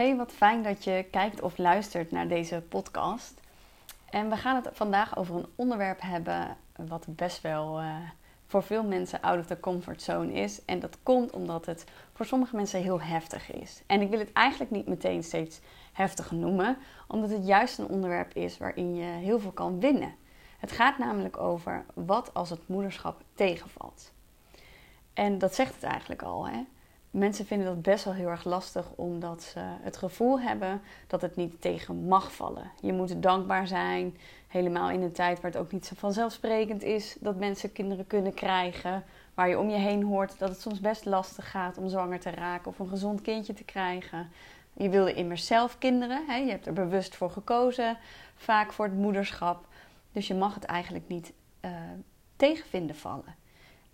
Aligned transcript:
Hey, 0.00 0.16
wat 0.16 0.32
fijn 0.32 0.62
dat 0.62 0.84
je 0.84 1.06
kijkt 1.10 1.40
of 1.40 1.58
luistert 1.58 2.10
naar 2.10 2.28
deze 2.28 2.62
podcast. 2.68 3.40
En 4.10 4.28
we 4.28 4.36
gaan 4.36 4.56
het 4.56 4.68
vandaag 4.72 5.16
over 5.16 5.36
een 5.36 5.46
onderwerp 5.54 6.00
hebben 6.00 6.56
wat 6.76 7.06
best 7.08 7.40
wel 7.40 7.80
uh, 7.80 7.96
voor 8.46 8.62
veel 8.62 8.84
mensen 8.84 9.20
out 9.20 9.38
of 9.38 9.46
the 9.46 9.60
comfort 9.60 10.02
zone 10.02 10.32
is. 10.32 10.64
En 10.64 10.80
dat 10.80 10.98
komt 11.02 11.32
omdat 11.32 11.66
het 11.66 11.84
voor 12.12 12.26
sommige 12.26 12.56
mensen 12.56 12.82
heel 12.82 13.00
heftig 13.00 13.52
is. 13.52 13.82
En 13.86 14.00
ik 14.00 14.10
wil 14.10 14.18
het 14.18 14.32
eigenlijk 14.32 14.70
niet 14.70 14.86
meteen 14.86 15.22
steeds 15.22 15.60
heftiger 15.92 16.36
noemen, 16.36 16.76
omdat 17.06 17.30
het 17.30 17.46
juist 17.46 17.78
een 17.78 17.88
onderwerp 17.88 18.34
is 18.34 18.58
waarin 18.58 18.94
je 18.94 19.04
heel 19.04 19.40
veel 19.40 19.52
kan 19.52 19.80
winnen. 19.80 20.14
Het 20.58 20.72
gaat 20.72 20.98
namelijk 20.98 21.36
over 21.36 21.84
wat 21.94 22.34
als 22.34 22.50
het 22.50 22.68
moederschap 22.68 23.22
tegenvalt. 23.34 24.12
En 25.14 25.38
dat 25.38 25.54
zegt 25.54 25.74
het 25.74 25.82
eigenlijk 25.82 26.22
al. 26.22 26.48
Hè? 26.48 26.64
Mensen 27.10 27.46
vinden 27.46 27.66
dat 27.66 27.82
best 27.82 28.04
wel 28.04 28.14
heel 28.14 28.28
erg 28.28 28.44
lastig 28.44 28.90
omdat 28.94 29.42
ze 29.42 29.60
het 29.60 29.96
gevoel 29.96 30.40
hebben 30.40 30.80
dat 31.06 31.20
het 31.20 31.36
niet 31.36 31.60
tegen 31.60 32.06
mag 32.06 32.32
vallen. 32.32 32.70
Je 32.80 32.92
moet 32.92 33.22
dankbaar 33.22 33.66
zijn, 33.66 34.16
helemaal 34.48 34.90
in 34.90 35.02
een 35.02 35.12
tijd 35.12 35.40
waar 35.40 35.50
het 35.50 35.60
ook 35.60 35.72
niet 35.72 35.86
zo 35.86 35.94
vanzelfsprekend 35.98 36.82
is 36.82 37.16
dat 37.20 37.36
mensen 37.36 37.72
kinderen 37.72 38.06
kunnen 38.06 38.34
krijgen. 38.34 39.04
Waar 39.34 39.48
je 39.48 39.58
om 39.58 39.70
je 39.70 39.76
heen 39.76 40.02
hoort 40.02 40.38
dat 40.38 40.48
het 40.48 40.60
soms 40.60 40.80
best 40.80 41.04
lastig 41.04 41.50
gaat 41.50 41.78
om 41.78 41.88
zwanger 41.88 42.20
te 42.20 42.30
raken 42.30 42.70
of 42.70 42.78
een 42.78 42.88
gezond 42.88 43.20
kindje 43.20 43.52
te 43.52 43.64
krijgen. 43.64 44.30
Je 44.72 44.88
wilde 44.88 45.14
immers 45.14 45.46
zelf 45.46 45.78
kinderen, 45.78 46.24
hè? 46.26 46.36
je 46.36 46.50
hebt 46.50 46.66
er 46.66 46.72
bewust 46.72 47.16
voor 47.16 47.30
gekozen, 47.30 47.98
vaak 48.36 48.72
voor 48.72 48.84
het 48.84 48.94
moederschap. 48.94 49.66
Dus 50.12 50.26
je 50.26 50.34
mag 50.34 50.54
het 50.54 50.64
eigenlijk 50.64 51.08
niet 51.08 51.32
uh, 51.64 51.70
tegenvinden 52.36 52.96
vallen. 52.96 53.39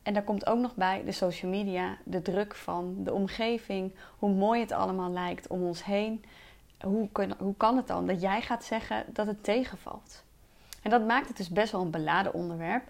En 0.06 0.12
daar 0.12 0.22
komt 0.22 0.46
ook 0.46 0.58
nog 0.58 0.74
bij 0.74 1.02
de 1.04 1.12
social 1.12 1.50
media, 1.50 1.96
de 2.04 2.22
druk 2.22 2.54
van 2.54 2.96
de 2.98 3.12
omgeving, 3.12 3.94
hoe 4.18 4.30
mooi 4.30 4.60
het 4.60 4.72
allemaal 4.72 5.10
lijkt 5.10 5.48
om 5.48 5.62
ons 5.62 5.84
heen. 5.84 6.24
Hoe, 6.80 7.08
kun, 7.12 7.32
hoe 7.38 7.56
kan 7.56 7.76
het 7.76 7.86
dan 7.86 8.06
dat 8.06 8.20
jij 8.20 8.40
gaat 8.40 8.64
zeggen 8.64 9.04
dat 9.12 9.26
het 9.26 9.44
tegenvalt? 9.44 10.24
En 10.82 10.90
dat 10.90 11.06
maakt 11.06 11.28
het 11.28 11.36
dus 11.36 11.48
best 11.48 11.72
wel 11.72 11.80
een 11.80 11.90
beladen 11.90 12.34
onderwerp. 12.34 12.82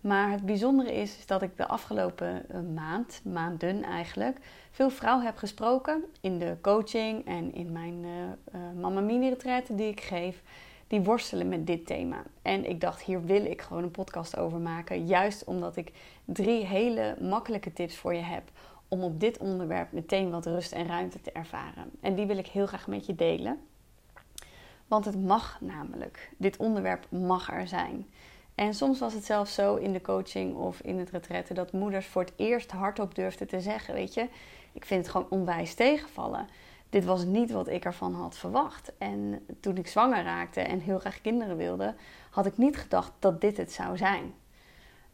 Maar 0.00 0.30
het 0.30 0.46
bijzondere 0.46 0.94
is, 0.94 1.26
dat 1.26 1.42
ik 1.42 1.56
de 1.56 1.66
afgelopen 1.66 2.48
eh, 2.48 2.60
maand, 2.74 3.20
maanden 3.24 3.82
eigenlijk, 3.82 4.38
veel 4.70 4.90
vrouwen 4.90 5.24
heb 5.26 5.36
gesproken 5.36 6.04
in 6.20 6.38
de 6.38 6.56
coaching 6.60 7.26
en 7.26 7.54
in 7.54 7.72
mijn 7.72 8.04
uh, 8.04 8.60
Mama 8.80 9.00
Mini 9.00 9.28
retreat 9.28 9.66
die 9.70 9.88
ik 9.88 10.00
geef 10.00 10.42
die 10.94 11.02
worstelen 11.02 11.48
met 11.48 11.66
dit 11.66 11.86
thema. 11.86 12.22
En 12.42 12.68
ik 12.68 12.80
dacht, 12.80 13.02
hier 13.02 13.24
wil 13.24 13.44
ik 13.44 13.62
gewoon 13.62 13.82
een 13.82 13.90
podcast 13.90 14.36
over 14.36 14.58
maken. 14.58 15.06
Juist 15.06 15.44
omdat 15.44 15.76
ik 15.76 15.92
drie 16.24 16.64
hele 16.64 17.16
makkelijke 17.20 17.72
tips 17.72 17.96
voor 17.96 18.14
je 18.14 18.22
heb 18.22 18.42
om 18.88 19.02
op 19.02 19.20
dit 19.20 19.38
onderwerp 19.38 19.92
meteen 19.92 20.30
wat 20.30 20.46
rust 20.46 20.72
en 20.72 20.86
ruimte 20.86 21.20
te 21.20 21.32
ervaren. 21.32 21.90
En 22.00 22.14
die 22.14 22.26
wil 22.26 22.36
ik 22.36 22.46
heel 22.46 22.66
graag 22.66 22.86
met 22.86 23.06
je 23.06 23.14
delen. 23.14 23.60
Want 24.86 25.04
het 25.04 25.22
mag 25.22 25.60
namelijk. 25.60 26.30
Dit 26.36 26.56
onderwerp 26.56 27.06
mag 27.10 27.52
er 27.52 27.68
zijn. 27.68 28.06
En 28.54 28.74
soms 28.74 28.98
was 28.98 29.14
het 29.14 29.24
zelfs 29.24 29.54
zo 29.54 29.74
in 29.74 29.92
de 29.92 30.00
coaching 30.00 30.56
of 30.56 30.80
in 30.80 30.98
het 30.98 31.10
retraite 31.10 31.54
dat 31.54 31.72
moeders 31.72 32.06
voor 32.06 32.22
het 32.22 32.32
eerst 32.36 32.70
hardop 32.70 33.14
durfden 33.14 33.46
te 33.46 33.60
zeggen: 33.60 33.94
Weet 33.94 34.14
je, 34.14 34.28
ik 34.72 34.84
vind 34.84 35.00
het 35.00 35.10
gewoon 35.10 35.30
onwijs 35.30 35.74
tegenvallen 35.74 36.46
dit 36.94 37.04
was 37.04 37.24
niet 37.24 37.50
wat 37.50 37.68
ik 37.68 37.84
ervan 37.84 38.14
had 38.14 38.36
verwacht. 38.36 38.92
En 38.98 39.46
toen 39.60 39.76
ik 39.76 39.86
zwanger 39.86 40.24
raakte 40.24 40.60
en 40.60 40.80
heel 40.80 40.98
graag 40.98 41.20
kinderen 41.20 41.56
wilde, 41.56 41.94
had 42.30 42.46
ik 42.46 42.56
niet 42.56 42.76
gedacht 42.76 43.12
dat 43.18 43.40
dit 43.40 43.56
het 43.56 43.72
zou 43.72 43.96
zijn. 43.96 44.34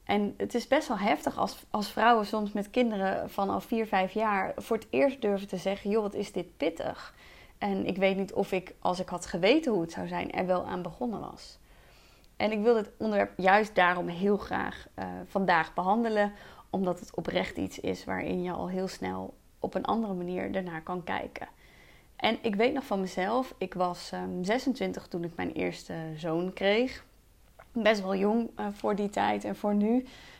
En 0.04 0.34
het 0.36 0.54
is 0.54 0.66
best 0.66 0.88
wel 0.88 0.98
heftig 0.98 1.38
als, 1.38 1.66
als 1.70 1.92
vrouwen 1.92 2.26
soms 2.26 2.52
met 2.52 2.70
kinderen 2.70 3.30
van 3.30 3.50
al 3.50 3.60
4, 3.60 3.86
5 3.86 4.12
jaar 4.12 4.52
voor 4.56 4.76
het 4.76 4.86
eerst 4.90 5.20
durven 5.20 5.48
te 5.48 5.56
zeggen: 5.56 5.90
joh, 5.90 6.02
wat 6.02 6.14
is 6.14 6.32
dit 6.32 6.56
pittig. 6.56 7.14
En 7.58 7.86
ik 7.86 7.96
weet 7.96 8.16
niet 8.16 8.32
of 8.32 8.52
ik, 8.52 8.74
als 8.78 9.00
ik 9.00 9.08
had 9.08 9.26
geweten 9.26 9.72
hoe 9.72 9.80
het 9.80 9.92
zou 9.92 10.08
zijn, 10.08 10.32
er 10.32 10.46
wel 10.46 10.66
aan 10.66 10.82
begonnen 10.82 11.20
was. 11.20 11.58
En 12.36 12.52
ik 12.52 12.62
wil 12.62 12.74
dit 12.74 12.90
onderwerp 12.98 13.32
juist 13.36 13.74
daarom 13.74 14.08
heel 14.08 14.36
graag 14.36 14.86
uh, 14.98 15.04
vandaag 15.26 15.74
behandelen, 15.74 16.32
omdat 16.70 17.00
het 17.00 17.14
oprecht 17.14 17.56
iets 17.56 17.78
is 17.78 18.04
waarin 18.04 18.42
je 18.42 18.52
al 18.52 18.68
heel 18.68 18.88
snel 18.88 19.34
op 19.58 19.74
een 19.74 19.84
andere 19.84 20.14
manier 20.14 20.54
ernaar 20.54 20.82
kan 20.82 21.04
kijken. 21.04 21.48
En 22.20 22.38
ik 22.42 22.54
weet 22.54 22.72
nog 22.72 22.84
van 22.84 23.00
mezelf, 23.00 23.54
ik 23.58 23.74
was 23.74 24.12
26 24.42 25.02
ehm, 25.02 25.10
toen 25.10 25.24
ik 25.24 25.36
mijn 25.36 25.52
eerste 25.52 25.94
zoon 26.16 26.52
kreeg. 26.52 27.04
Best 27.72 28.02
wel 28.02 28.16
jong 28.16 28.50
uh, 28.58 28.66
voor 28.72 28.94
die 28.94 29.10
tijd 29.10 29.44
en 29.44 29.56
voor 29.56 29.74
nu. 29.74 29.96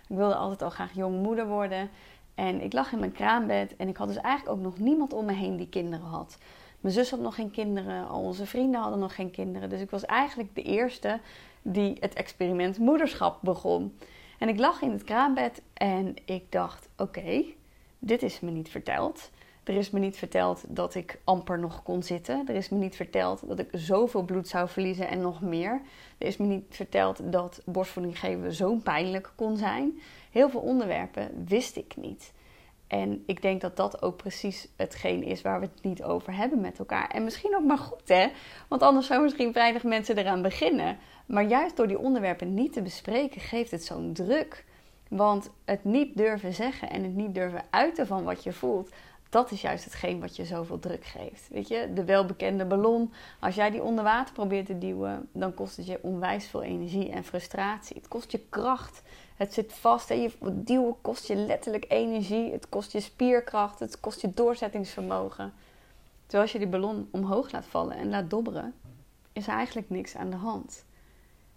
Ik 0.08 0.16
wilde 0.16 0.34
altijd 0.34 0.62
al 0.62 0.70
graag 0.70 0.94
jong 0.94 1.22
moeder 1.22 1.46
worden. 1.46 1.90
En 2.34 2.60
ik 2.62 2.72
lag 2.72 2.92
in 2.92 2.98
mijn 2.98 3.12
kraambed 3.12 3.76
en 3.76 3.88
ik 3.88 3.96
had 3.96 4.08
dus 4.08 4.16
eigenlijk 4.16 4.56
ook 4.56 4.64
nog 4.64 4.78
niemand 4.78 5.12
om 5.12 5.24
me 5.24 5.32
heen 5.32 5.56
die 5.56 5.68
kinderen 5.68 6.06
had. 6.06 6.38
Mijn 6.80 6.94
zus 6.94 7.10
had 7.10 7.20
nog 7.20 7.34
geen 7.34 7.50
kinderen, 7.50 8.08
al 8.08 8.22
onze 8.22 8.46
vrienden 8.46 8.80
hadden 8.80 8.98
nog 8.98 9.14
geen 9.14 9.30
kinderen. 9.30 9.68
Dus 9.68 9.80
ik 9.80 9.90
was 9.90 10.06
eigenlijk 10.06 10.54
de 10.54 10.62
eerste 10.62 11.20
die 11.62 11.96
het 12.00 12.14
experiment 12.14 12.78
moederschap 12.78 13.38
begon. 13.42 13.98
En 14.38 14.48
ik 14.48 14.58
lag 14.58 14.82
in 14.82 14.90
het 14.90 15.04
kraambed 15.04 15.62
en 15.72 16.14
ik 16.24 16.52
dacht: 16.52 16.88
oké, 16.96 17.44
dit 17.98 18.22
is 18.22 18.40
me 18.40 18.50
niet 18.50 18.68
verteld. 18.68 19.30
Er 19.64 19.74
is 19.74 19.90
me 19.90 19.98
niet 19.98 20.16
verteld 20.16 20.64
dat 20.68 20.94
ik 20.94 21.20
amper 21.24 21.58
nog 21.58 21.82
kon 21.82 22.02
zitten. 22.02 22.44
Er 22.48 22.54
is 22.54 22.68
me 22.68 22.78
niet 22.78 22.96
verteld 22.96 23.48
dat 23.48 23.58
ik 23.58 23.68
zoveel 23.72 24.22
bloed 24.22 24.48
zou 24.48 24.68
verliezen 24.68 25.08
en 25.08 25.20
nog 25.20 25.40
meer. 25.40 25.80
Er 26.18 26.26
is 26.26 26.36
me 26.36 26.46
niet 26.46 26.64
verteld 26.68 27.32
dat 27.32 27.62
borstvoeding 27.64 28.18
geven 28.18 28.52
zo 28.52 28.74
pijnlijk 28.74 29.32
kon 29.36 29.56
zijn. 29.56 30.00
Heel 30.30 30.50
veel 30.50 30.60
onderwerpen 30.60 31.44
wist 31.46 31.76
ik 31.76 31.96
niet. 31.96 32.32
En 32.86 33.22
ik 33.26 33.42
denk 33.42 33.60
dat 33.60 33.76
dat 33.76 34.02
ook 34.02 34.16
precies 34.16 34.68
hetgeen 34.76 35.22
is 35.22 35.42
waar 35.42 35.60
we 35.60 35.66
het 35.66 35.84
niet 35.84 36.02
over 36.02 36.36
hebben 36.36 36.60
met 36.60 36.78
elkaar. 36.78 37.08
En 37.08 37.24
misschien 37.24 37.56
ook 37.56 37.64
maar 37.64 37.78
goed, 37.78 38.08
hè? 38.08 38.28
Want 38.68 38.82
anders 38.82 39.06
zouden 39.06 39.28
misschien 39.28 39.52
weinig 39.52 39.82
mensen 39.82 40.18
eraan 40.18 40.42
beginnen. 40.42 40.98
Maar 41.26 41.44
juist 41.44 41.76
door 41.76 41.86
die 41.86 41.98
onderwerpen 41.98 42.54
niet 42.54 42.72
te 42.72 42.82
bespreken, 42.82 43.40
geeft 43.40 43.70
het 43.70 43.84
zo'n 43.84 44.12
druk. 44.12 44.64
Want 45.08 45.50
het 45.64 45.84
niet 45.84 46.16
durven 46.16 46.54
zeggen 46.54 46.90
en 46.90 47.02
het 47.02 47.14
niet 47.14 47.34
durven 47.34 47.64
uiten 47.70 48.06
van 48.06 48.24
wat 48.24 48.42
je 48.42 48.52
voelt, 48.52 48.90
dat 49.30 49.50
is 49.50 49.60
juist 49.60 49.84
hetgeen 49.84 50.20
wat 50.20 50.36
je 50.36 50.44
zoveel 50.44 50.78
druk 50.78 51.04
geeft. 51.04 51.48
Weet 51.48 51.68
je, 51.68 51.90
de 51.94 52.04
welbekende 52.04 52.64
ballon. 52.64 53.12
Als 53.40 53.54
jij 53.54 53.70
die 53.70 53.82
onder 53.82 54.04
water 54.04 54.34
probeert 54.34 54.66
te 54.66 54.78
duwen, 54.78 55.28
dan 55.32 55.54
kost 55.54 55.76
het 55.76 55.86
je 55.86 55.98
onwijs 56.02 56.46
veel 56.46 56.62
energie 56.62 57.10
en 57.10 57.24
frustratie. 57.24 57.96
Het 57.96 58.08
kost 58.08 58.30
je 58.30 58.40
kracht. 58.48 59.02
Het 59.36 59.54
zit 59.54 59.72
vast. 59.72 60.10
En 60.10 60.20
je 60.20 60.30
duwen 60.40 60.94
kost 61.00 61.26
je 61.26 61.34
letterlijk 61.34 61.84
energie. 61.88 62.52
Het 62.52 62.68
kost 62.68 62.92
je 62.92 63.00
spierkracht. 63.00 63.78
Het 63.78 64.00
kost 64.00 64.20
je 64.20 64.30
doorzettingsvermogen. 64.34 65.52
Terwijl 66.22 66.42
als 66.42 66.52
je 66.52 66.58
die 66.58 66.68
ballon 66.68 67.08
omhoog 67.10 67.52
laat 67.52 67.66
vallen 67.66 67.96
en 67.96 68.08
laat 68.08 68.30
dobberen, 68.30 68.74
is 69.32 69.46
er 69.46 69.54
eigenlijk 69.54 69.90
niks 69.90 70.16
aan 70.16 70.30
de 70.30 70.36
hand. 70.36 70.84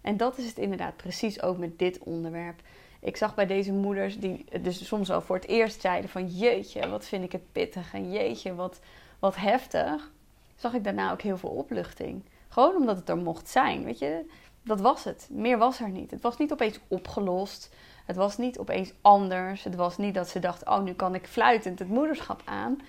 En 0.00 0.16
dat 0.16 0.38
is 0.38 0.46
het 0.46 0.58
inderdaad 0.58 0.96
precies 0.96 1.42
ook 1.42 1.58
met 1.58 1.78
dit 1.78 1.98
onderwerp 1.98 2.60
ik 3.04 3.16
zag 3.16 3.34
bij 3.34 3.46
deze 3.46 3.72
moeders 3.72 4.18
die 4.18 4.44
dus 4.60 4.86
soms 4.86 5.10
al 5.10 5.20
voor 5.20 5.36
het 5.36 5.46
eerst 5.46 5.80
zeiden 5.80 6.10
van 6.10 6.26
jeetje, 6.26 6.88
wat 6.88 7.04
vind 7.04 7.24
ik 7.24 7.32
het 7.32 7.52
pittig 7.52 7.94
en 7.94 8.12
jeetje, 8.12 8.54
wat, 8.54 8.80
wat 9.18 9.36
heftig. 9.36 10.12
Zag 10.56 10.74
ik 10.74 10.84
daarna 10.84 11.12
ook 11.12 11.22
heel 11.22 11.36
veel 11.36 11.50
opluchting. 11.50 12.22
Gewoon 12.48 12.76
omdat 12.76 12.96
het 12.96 13.08
er 13.08 13.16
mocht 13.16 13.48
zijn, 13.48 13.84
weet 13.84 13.98
je. 13.98 14.30
Dat 14.62 14.80
was 14.80 15.04
het. 15.04 15.28
Meer 15.30 15.58
was 15.58 15.80
er 15.80 15.88
niet. 15.88 16.10
Het 16.10 16.22
was 16.22 16.38
niet 16.38 16.52
opeens 16.52 16.80
opgelost. 16.88 17.74
Het 18.06 18.16
was 18.16 18.36
niet 18.36 18.58
opeens 18.58 18.92
anders. 19.00 19.64
Het 19.64 19.74
was 19.74 19.96
niet 19.96 20.14
dat 20.14 20.28
ze 20.28 20.38
dacht, 20.38 20.66
oh 20.66 20.82
nu 20.82 20.92
kan 20.92 21.14
ik 21.14 21.26
fluitend 21.26 21.78
het 21.78 21.88
moederschap 21.88 22.42
aan. 22.44 22.80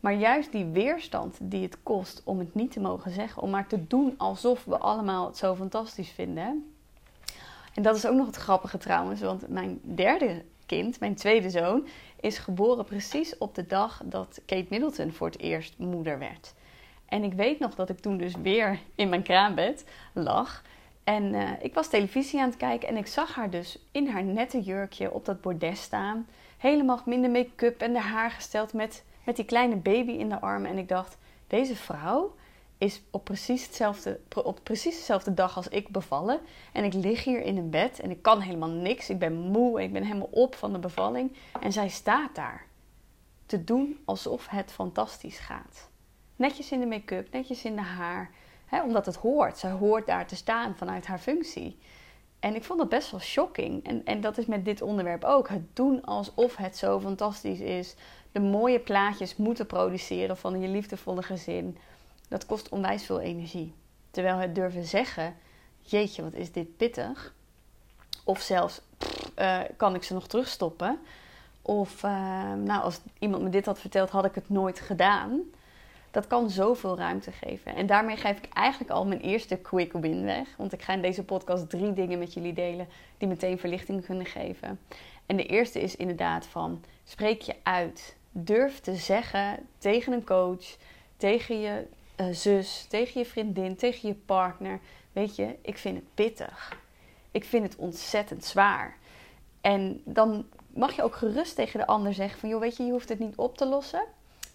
Maar 0.00 0.14
juist 0.14 0.52
die 0.52 0.64
weerstand 0.64 1.36
die 1.40 1.62
het 1.62 1.82
kost 1.82 2.22
om 2.24 2.38
het 2.38 2.54
niet 2.54 2.72
te 2.72 2.80
mogen 2.80 3.10
zeggen, 3.10 3.42
om 3.42 3.50
maar 3.50 3.66
te 3.66 3.86
doen 3.86 4.14
alsof 4.16 4.64
we 4.64 4.78
allemaal 4.78 5.26
het 5.26 5.36
zo 5.36 5.54
fantastisch 5.54 6.10
vinden 6.10 6.72
en 7.78 7.84
dat 7.84 7.96
is 7.96 8.06
ook 8.06 8.14
nog 8.14 8.26
het 8.26 8.36
grappige 8.36 8.78
trouwens, 8.78 9.20
want 9.20 9.48
mijn 9.48 9.80
derde 9.82 10.44
kind, 10.66 11.00
mijn 11.00 11.14
tweede 11.14 11.50
zoon, 11.50 11.86
is 12.20 12.38
geboren 12.38 12.84
precies 12.84 13.38
op 13.38 13.54
de 13.54 13.66
dag 13.66 14.00
dat 14.04 14.40
Kate 14.46 14.66
Middleton 14.68 15.12
voor 15.12 15.26
het 15.26 15.38
eerst 15.38 15.78
moeder 15.78 16.18
werd. 16.18 16.54
En 17.06 17.22
ik 17.22 17.32
weet 17.32 17.58
nog 17.58 17.74
dat 17.74 17.88
ik 17.88 17.98
toen 17.98 18.16
dus 18.16 18.34
weer 18.42 18.78
in 18.94 19.08
mijn 19.08 19.22
kraambed 19.22 19.84
lag. 20.12 20.62
En 21.04 21.34
uh, 21.34 21.50
ik 21.60 21.74
was 21.74 21.88
televisie 21.88 22.40
aan 22.40 22.48
het 22.48 22.56
kijken 22.56 22.88
en 22.88 22.96
ik 22.96 23.06
zag 23.06 23.34
haar 23.34 23.50
dus 23.50 23.78
in 23.92 24.08
haar 24.08 24.24
nette 24.24 24.60
jurkje 24.60 25.12
op 25.12 25.24
dat 25.24 25.40
bordes 25.40 25.82
staan. 25.82 26.26
Helemaal 26.56 27.00
minder 27.04 27.30
make-up 27.30 27.80
en 27.80 27.94
haar 27.94 28.10
haar 28.12 28.30
gesteld 28.30 28.72
met, 28.72 29.04
met 29.24 29.36
die 29.36 29.44
kleine 29.44 29.76
baby 29.76 30.12
in 30.12 30.28
de 30.28 30.40
armen. 30.40 30.70
En 30.70 30.78
ik 30.78 30.88
dacht, 30.88 31.18
deze 31.46 31.76
vrouw, 31.76 32.34
is 32.78 33.02
op 33.10 33.24
precies, 33.24 33.66
hetzelfde, 33.66 34.20
op 34.34 34.60
precies 34.62 34.96
dezelfde 34.96 35.34
dag 35.34 35.56
als 35.56 35.68
ik 35.68 35.88
bevallen. 35.88 36.40
En 36.72 36.84
ik 36.84 36.92
lig 36.92 37.24
hier 37.24 37.42
in 37.42 37.56
een 37.56 37.70
bed 37.70 38.00
en 38.00 38.10
ik 38.10 38.22
kan 38.22 38.40
helemaal 38.40 38.68
niks. 38.68 39.10
Ik 39.10 39.18
ben 39.18 39.34
moe, 39.34 39.82
ik 39.82 39.92
ben 39.92 40.02
helemaal 40.02 40.28
op 40.30 40.54
van 40.54 40.72
de 40.72 40.78
bevalling. 40.78 41.32
En 41.60 41.72
zij 41.72 41.88
staat 41.88 42.34
daar 42.34 42.66
te 43.46 43.64
doen 43.64 43.98
alsof 44.04 44.48
het 44.48 44.72
fantastisch 44.72 45.38
gaat. 45.38 45.88
Netjes 46.36 46.72
in 46.72 46.80
de 46.80 46.86
make-up, 46.86 47.32
netjes 47.32 47.64
in 47.64 47.76
de 47.76 47.82
haar. 47.82 48.30
Hè, 48.66 48.82
omdat 48.82 49.06
het 49.06 49.16
hoort. 49.16 49.58
Zij 49.58 49.70
hoort 49.70 50.06
daar 50.06 50.26
te 50.26 50.36
staan 50.36 50.76
vanuit 50.76 51.06
haar 51.06 51.18
functie. 51.18 51.78
En 52.40 52.54
ik 52.54 52.64
vond 52.64 52.78
dat 52.78 52.88
best 52.88 53.10
wel 53.10 53.20
shocking. 53.20 53.86
En, 53.86 54.04
en 54.04 54.20
dat 54.20 54.38
is 54.38 54.46
met 54.46 54.64
dit 54.64 54.82
onderwerp 54.82 55.24
ook. 55.24 55.48
Het 55.48 55.76
doen 55.76 56.04
alsof 56.04 56.56
het 56.56 56.76
zo 56.76 57.00
fantastisch 57.00 57.60
is. 57.60 57.94
De 58.32 58.40
mooie 58.40 58.80
plaatjes 58.80 59.36
moeten 59.36 59.66
produceren 59.66 60.36
van 60.36 60.60
je 60.60 60.68
liefdevolle 60.68 61.22
gezin 61.22 61.78
Dat 62.28 62.46
kost 62.46 62.68
onwijs 62.68 63.04
veel 63.04 63.20
energie. 63.20 63.74
Terwijl 64.10 64.36
het 64.36 64.54
durven 64.54 64.84
zeggen, 64.84 65.34
jeetje, 65.80 66.22
wat 66.22 66.34
is 66.34 66.52
dit 66.52 66.76
pittig. 66.76 67.34
Of 68.24 68.40
zelfs, 68.40 68.80
uh, 69.38 69.60
kan 69.76 69.94
ik 69.94 70.02
ze 70.02 70.14
nog 70.14 70.26
terugstoppen? 70.26 70.98
Of, 71.62 72.02
uh, 72.02 72.10
nou, 72.52 72.82
als 72.82 73.00
iemand 73.18 73.42
me 73.42 73.48
dit 73.48 73.66
had 73.66 73.80
verteld, 73.80 74.10
had 74.10 74.24
ik 74.24 74.34
het 74.34 74.48
nooit 74.48 74.80
gedaan. 74.80 75.40
Dat 76.10 76.26
kan 76.26 76.50
zoveel 76.50 76.96
ruimte 76.96 77.32
geven. 77.32 77.74
En 77.74 77.86
daarmee 77.86 78.16
geef 78.16 78.38
ik 78.38 78.48
eigenlijk 78.52 78.92
al 78.92 79.06
mijn 79.06 79.20
eerste 79.20 79.56
quick 79.56 79.92
win 79.92 80.24
weg. 80.24 80.56
Want 80.56 80.72
ik 80.72 80.82
ga 80.82 80.92
in 80.92 81.02
deze 81.02 81.24
podcast 81.24 81.70
drie 81.70 81.92
dingen 81.92 82.18
met 82.18 82.34
jullie 82.34 82.52
delen 82.52 82.88
die 83.18 83.28
meteen 83.28 83.58
verlichting 83.58 84.04
kunnen 84.04 84.26
geven. 84.26 84.80
En 85.26 85.36
de 85.36 85.46
eerste 85.46 85.80
is 85.80 85.96
inderdaad 85.96 86.46
van 86.46 86.84
spreek 87.04 87.40
je 87.40 87.54
uit. 87.62 88.16
Durf 88.30 88.80
te 88.80 88.94
zeggen 88.94 89.58
tegen 89.78 90.12
een 90.12 90.24
coach, 90.24 90.76
tegen 91.16 91.60
je 91.60 91.86
uh, 92.20 92.26
zus, 92.32 92.86
tegen 92.88 93.20
je 93.20 93.26
vriendin, 93.26 93.76
tegen 93.76 94.08
je 94.08 94.14
partner. 94.14 94.80
Weet 95.12 95.36
je, 95.36 95.56
ik 95.62 95.78
vind 95.78 95.96
het 95.96 96.14
pittig. 96.14 96.76
Ik 97.30 97.44
vind 97.44 97.64
het 97.64 97.76
ontzettend 97.76 98.44
zwaar. 98.44 98.96
En 99.60 100.02
dan 100.04 100.46
mag 100.74 100.96
je 100.96 101.02
ook 101.02 101.14
gerust 101.14 101.54
tegen 101.54 101.78
de 101.78 101.86
ander 101.86 102.14
zeggen 102.14 102.40
van... 102.40 102.48
joh, 102.48 102.60
weet 102.60 102.76
je, 102.76 102.84
je 102.84 102.92
hoeft 102.92 103.08
het 103.08 103.18
niet 103.18 103.36
op 103.36 103.56
te 103.56 103.66
lossen. 103.66 104.04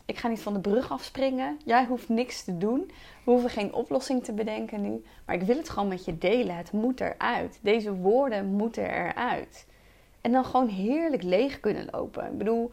Ik 0.05 0.17
ga 0.17 0.27
niet 0.27 0.41
van 0.41 0.53
de 0.53 0.59
brug 0.59 0.91
afspringen. 0.91 1.59
Jij 1.65 1.85
hoeft 1.85 2.09
niks 2.09 2.43
te 2.43 2.57
doen. 2.57 2.91
We 3.23 3.31
hoeven 3.31 3.49
geen 3.49 3.73
oplossing 3.73 4.23
te 4.23 4.33
bedenken 4.33 4.81
nu. 4.81 5.03
Maar 5.25 5.35
ik 5.35 5.41
wil 5.41 5.57
het 5.57 5.69
gewoon 5.69 5.87
met 5.87 6.05
je 6.05 6.17
delen. 6.17 6.55
Het 6.55 6.71
moet 6.71 6.99
eruit. 6.99 7.59
Deze 7.61 7.93
woorden 7.93 8.45
moeten 8.45 8.89
eruit. 8.89 9.65
En 10.21 10.31
dan 10.31 10.45
gewoon 10.45 10.67
heerlijk 10.67 11.23
leeg 11.23 11.59
kunnen 11.59 11.87
lopen. 11.91 12.25
Ik 12.25 12.37
bedoel, 12.37 12.71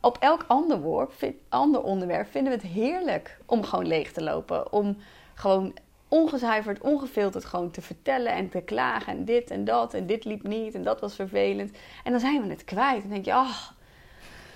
op 0.00 0.16
elk 0.20 0.44
ander, 0.46 0.80
woord, 0.80 1.12
ander 1.48 1.82
onderwerp 1.82 2.30
vinden 2.30 2.52
we 2.52 2.58
het 2.58 2.74
heerlijk 2.74 3.38
om 3.46 3.64
gewoon 3.64 3.86
leeg 3.86 4.12
te 4.12 4.22
lopen. 4.22 4.72
Om 4.72 4.96
gewoon 5.34 5.74
ongezuiverd, 6.08 6.80
ongefilterd 6.80 7.44
gewoon 7.44 7.70
te 7.70 7.82
vertellen 7.82 8.32
en 8.32 8.48
te 8.48 8.60
klagen. 8.60 9.12
En 9.12 9.24
dit 9.24 9.50
en 9.50 9.64
dat 9.64 9.94
en 9.94 10.06
dit 10.06 10.24
liep 10.24 10.42
niet 10.42 10.74
en 10.74 10.82
dat 10.82 11.00
was 11.00 11.14
vervelend. 11.14 11.76
En 12.04 12.10
dan 12.10 12.20
zijn 12.20 12.42
we 12.42 12.48
het 12.48 12.64
kwijt. 12.64 13.00
Dan 13.00 13.10
denk 13.10 13.24
je, 13.24 13.34
ach, 13.34 13.74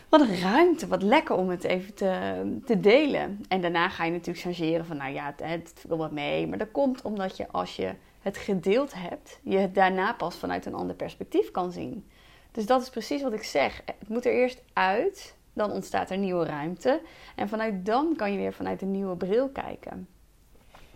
wat 0.08 0.20
een 0.20 0.41
ruimte, 0.41 0.87
wat 0.87 1.02
lekker 1.02 1.37
om 1.37 1.49
het 1.49 1.64
even 1.64 1.94
te, 1.94 2.43
te 2.64 2.81
delen. 2.81 3.44
En 3.49 3.61
daarna 3.61 3.88
ga 3.88 4.05
je 4.05 4.11
natuurlijk 4.11 4.38
changeren 4.38 4.87
van, 4.87 4.96
nou 4.96 5.12
ja, 5.12 5.35
het, 5.37 5.43
het 5.43 5.85
wil 5.88 5.96
wat 5.96 6.12
mee. 6.12 6.46
Maar 6.46 6.58
dat 6.58 6.70
komt 6.73 7.02
omdat 7.02 7.37
je 7.37 7.49
als 7.49 7.76
je 7.76 7.94
het 8.20 8.37
gedeeld 8.37 8.93
hebt, 8.96 9.41
je 9.43 9.58
het 9.58 9.75
daarna 9.75 10.12
pas 10.12 10.37
vanuit 10.37 10.67
een 10.67 10.75
ander 10.75 10.96
perspectief 10.96 11.50
kan 11.50 11.73
zien. 11.73 12.05
Dus 12.54 12.66
dat 12.66 12.82
is 12.82 12.90
precies 12.90 13.22
wat 13.22 13.32
ik 13.32 13.42
zeg. 13.42 13.82
Het 13.84 14.08
moet 14.08 14.26
er 14.26 14.32
eerst 14.32 14.62
uit, 14.72 15.34
dan 15.52 15.70
ontstaat 15.70 16.10
er 16.10 16.18
nieuwe 16.18 16.44
ruimte. 16.44 17.00
En 17.36 17.48
vanuit 17.48 17.86
dan 17.86 18.16
kan 18.16 18.32
je 18.32 18.38
weer 18.38 18.52
vanuit 18.52 18.82
een 18.82 18.90
nieuwe 18.90 19.16
bril 19.16 19.48
kijken. 19.48 20.08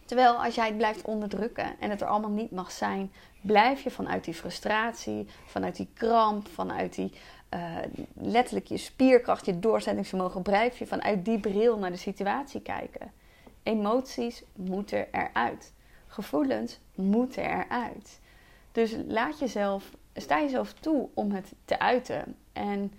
Terwijl 0.04 0.44
als 0.44 0.54
jij 0.54 0.66
het 0.66 0.76
blijft 0.76 1.02
onderdrukken 1.02 1.80
en 1.80 1.90
het 1.90 2.00
er 2.00 2.06
allemaal 2.06 2.30
niet 2.30 2.50
mag 2.50 2.70
zijn, 2.70 3.12
blijf 3.40 3.82
je 3.82 3.90
vanuit 3.90 4.24
die 4.24 4.34
frustratie, 4.34 5.26
vanuit 5.46 5.76
die 5.76 5.88
kramp, 5.94 6.48
vanuit 6.48 6.94
die 6.94 7.12
uh, 7.54 7.76
letterlijk 8.14 8.66
je 8.66 8.76
spierkracht, 8.76 9.46
je 9.46 9.58
doorzettingsvermogen, 9.58 10.42
blijf 10.42 10.78
je 10.78 10.86
vanuit 10.86 11.24
die 11.24 11.40
bril 11.40 11.78
naar 11.78 11.90
de 11.90 11.96
situatie 11.96 12.60
kijken. 12.60 13.12
Emoties 13.62 14.42
moeten 14.54 15.06
eruit. 15.12 15.72
Gevoelens 16.06 16.80
moeten 16.94 17.44
eruit. 17.44 18.20
Dus 18.72 18.96
laat 19.06 19.38
jezelf 19.38 19.90
sta 20.20 20.40
jezelf 20.40 20.72
toe 20.72 21.08
om 21.14 21.30
het 21.30 21.52
te 21.64 21.78
uiten. 21.78 22.36
En 22.52 22.92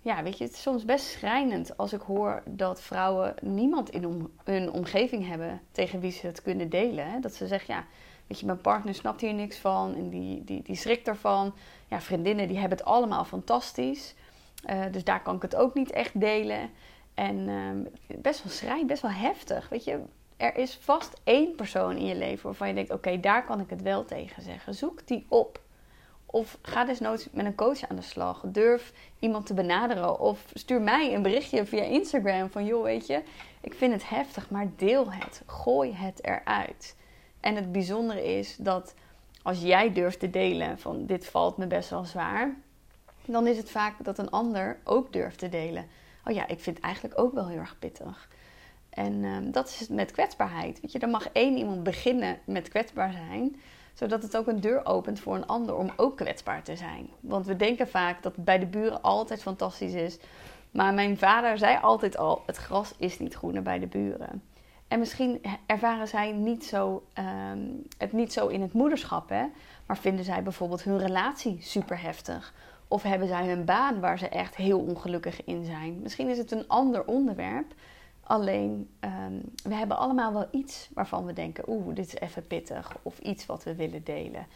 ja, 0.00 0.22
weet 0.22 0.38
je, 0.38 0.44
het 0.44 0.52
is 0.52 0.62
soms 0.62 0.84
best 0.84 1.06
schrijnend 1.06 1.76
als 1.76 1.92
ik 1.92 2.00
hoor 2.00 2.42
dat 2.44 2.80
vrouwen 2.80 3.34
niemand 3.40 3.90
in 3.90 4.30
hun 4.44 4.72
omgeving 4.72 5.26
hebben 5.26 5.60
tegen 5.72 6.00
wie 6.00 6.10
ze 6.10 6.26
het 6.26 6.42
kunnen 6.42 6.68
delen. 6.68 7.10
Hè? 7.10 7.20
Dat 7.20 7.34
ze 7.34 7.46
zeggen, 7.46 7.74
ja, 7.74 7.84
weet 8.26 8.40
je, 8.40 8.46
mijn 8.46 8.60
partner 8.60 8.94
snapt 8.94 9.20
hier 9.20 9.34
niks 9.34 9.58
van 9.58 9.94
en 9.94 10.08
die, 10.08 10.44
die, 10.44 10.62
die 10.62 10.76
schrikt 10.76 11.08
ervan. 11.08 11.54
Ja, 11.88 12.00
vriendinnen 12.00 12.48
die 12.48 12.58
hebben 12.58 12.78
het 12.78 12.86
allemaal 12.86 13.24
fantastisch. 13.24 14.14
Uh, 14.70 14.84
dus 14.90 15.04
daar 15.04 15.22
kan 15.22 15.36
ik 15.36 15.42
het 15.42 15.56
ook 15.56 15.74
niet 15.74 15.90
echt 15.90 16.20
delen. 16.20 16.70
En 17.14 17.48
uh, 17.48 18.18
best 18.18 18.42
wel 18.42 18.52
schrijnend, 18.52 18.86
best 18.86 19.02
wel 19.02 19.10
heftig. 19.10 19.68
Weet 19.68 19.84
je, 19.84 20.00
er 20.36 20.56
is 20.56 20.78
vast 20.80 21.20
één 21.24 21.54
persoon 21.54 21.96
in 21.96 22.06
je 22.06 22.16
leven 22.16 22.44
waarvan 22.44 22.68
je 22.68 22.74
denkt: 22.74 22.90
oké, 22.90 23.20
daar 23.20 23.44
kan 23.44 23.60
ik 23.60 23.70
het 23.70 23.82
wel 23.82 24.04
tegen 24.04 24.42
zeggen. 24.42 24.74
Zoek 24.74 25.06
die 25.06 25.26
op. 25.28 25.64
Of 26.26 26.58
ga 26.62 26.84
desnoods 26.84 27.28
met 27.32 27.46
een 27.46 27.54
coach 27.54 27.88
aan 27.88 27.96
de 27.96 28.02
slag. 28.02 28.42
Durf 28.46 28.92
iemand 29.18 29.46
te 29.46 29.54
benaderen. 29.54 30.20
Of 30.20 30.44
stuur 30.54 30.80
mij 30.80 31.14
een 31.14 31.22
berichtje 31.22 31.66
via 31.66 31.82
Instagram 31.82 32.50
van 32.50 32.64
joh, 32.64 32.82
weet 32.82 33.06
je, 33.06 33.22
ik 33.60 33.74
vind 33.74 33.92
het 33.92 34.08
heftig, 34.08 34.50
maar 34.50 34.68
deel 34.76 35.12
het. 35.12 35.42
Gooi 35.46 35.92
het 35.92 36.24
eruit. 36.24 36.96
En 37.40 37.56
het 37.56 37.72
bijzondere 37.72 38.24
is 38.38 38.56
dat 38.56 38.94
als 39.42 39.60
jij 39.60 39.92
durft 39.92 40.20
te 40.20 40.30
delen 40.30 40.78
van 40.78 41.06
dit 41.06 41.26
valt 41.26 41.56
me 41.56 41.66
best 41.66 41.90
wel 41.90 42.04
zwaar, 42.04 42.54
dan 43.24 43.46
is 43.46 43.56
het 43.56 43.70
vaak 43.70 44.04
dat 44.04 44.18
een 44.18 44.30
ander 44.30 44.78
ook 44.84 45.12
durft 45.12 45.38
te 45.38 45.48
delen. 45.48 45.86
Oh 46.24 46.34
ja, 46.34 46.46
ik 46.46 46.60
vind 46.60 46.76
het 46.76 46.84
eigenlijk 46.84 47.18
ook 47.18 47.32
wel 47.32 47.48
heel 47.48 47.58
erg 47.58 47.78
pittig. 47.78 48.28
En 48.90 49.24
ehm, 49.24 49.50
dat 49.50 49.68
is 49.80 49.88
met 49.88 50.12
kwetsbaarheid. 50.12 50.80
Weet 50.80 50.92
je, 50.92 50.98
dan 50.98 51.10
mag 51.10 51.28
één 51.32 51.56
iemand 51.56 51.82
beginnen 51.82 52.38
met 52.44 52.68
kwetsbaar 52.68 53.12
zijn 53.12 53.56
zodat 53.96 54.22
het 54.22 54.36
ook 54.36 54.46
een 54.46 54.60
deur 54.60 54.86
opent 54.86 55.20
voor 55.20 55.34
een 55.34 55.46
ander 55.46 55.76
om 55.76 55.90
ook 55.96 56.16
kwetsbaar 56.16 56.62
te 56.62 56.76
zijn. 56.76 57.08
Want 57.20 57.46
we 57.46 57.56
denken 57.56 57.88
vaak 57.88 58.22
dat 58.22 58.36
het 58.36 58.44
bij 58.44 58.58
de 58.58 58.66
buren 58.66 59.02
altijd 59.02 59.42
fantastisch 59.42 59.94
is. 59.94 60.18
Maar 60.70 60.94
mijn 60.94 61.18
vader 61.18 61.58
zei 61.58 61.78
altijd 61.80 62.16
al: 62.16 62.42
het 62.46 62.56
gras 62.56 62.94
is 62.96 63.18
niet 63.18 63.34
groener 63.34 63.62
bij 63.62 63.78
de 63.78 63.86
buren. 63.86 64.42
En 64.88 64.98
misschien 64.98 65.40
ervaren 65.66 66.08
zij 66.08 66.32
niet 66.32 66.64
zo, 66.64 67.02
ehm, 67.12 67.58
het 67.98 68.12
niet 68.12 68.32
zo 68.32 68.46
in 68.46 68.60
het 68.60 68.72
moederschap, 68.72 69.28
hè? 69.28 69.44
maar 69.86 69.98
vinden 69.98 70.24
zij 70.24 70.42
bijvoorbeeld 70.42 70.82
hun 70.82 70.98
relatie 70.98 71.56
super 71.60 72.02
heftig. 72.02 72.54
Of 72.88 73.02
hebben 73.02 73.28
zij 73.28 73.46
hun 73.46 73.64
baan 73.64 74.00
waar 74.00 74.18
ze 74.18 74.28
echt 74.28 74.56
heel 74.56 74.78
ongelukkig 74.78 75.44
in 75.44 75.64
zijn. 75.64 75.98
Misschien 76.02 76.28
is 76.28 76.38
het 76.38 76.50
een 76.50 76.68
ander 76.68 77.04
onderwerp. 77.04 77.74
Alleen, 78.26 78.90
um, 79.00 79.40
we 79.62 79.74
hebben 79.74 79.98
allemaal 79.98 80.32
wel 80.32 80.48
iets 80.50 80.88
waarvan 80.94 81.24
we 81.24 81.32
denken: 81.32 81.64
oeh, 81.68 81.94
dit 81.94 82.06
is 82.06 82.20
even 82.20 82.46
pittig. 82.46 82.96
Of 83.02 83.18
iets 83.18 83.46
wat 83.46 83.64
we 83.64 83.74
willen 83.74 84.04
delen. 84.04 84.46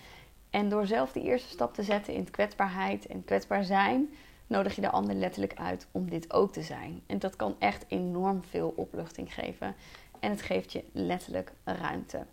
En 0.50 0.68
door 0.68 0.86
zelf 0.86 1.12
die 1.12 1.22
eerste 1.22 1.48
stap 1.48 1.74
te 1.74 1.82
zetten 1.82 2.14
in 2.14 2.30
kwetsbaarheid 2.30 3.06
en 3.06 3.24
kwetsbaar 3.24 3.64
zijn, 3.64 4.08
nodig 4.46 4.74
je 4.74 4.80
de 4.80 4.90
ander 4.90 5.14
letterlijk 5.14 5.54
uit 5.54 5.86
om 5.90 6.10
dit 6.10 6.32
ook 6.32 6.52
te 6.52 6.62
zijn. 6.62 7.02
En 7.06 7.18
dat 7.18 7.36
kan 7.36 7.56
echt 7.58 7.84
enorm 7.88 8.42
veel 8.42 8.72
opluchting 8.76 9.34
geven. 9.34 9.74
En 10.20 10.30
het 10.30 10.42
geeft 10.42 10.72
je 10.72 10.84
letterlijk 10.92 11.52
ruimte. 11.64 12.26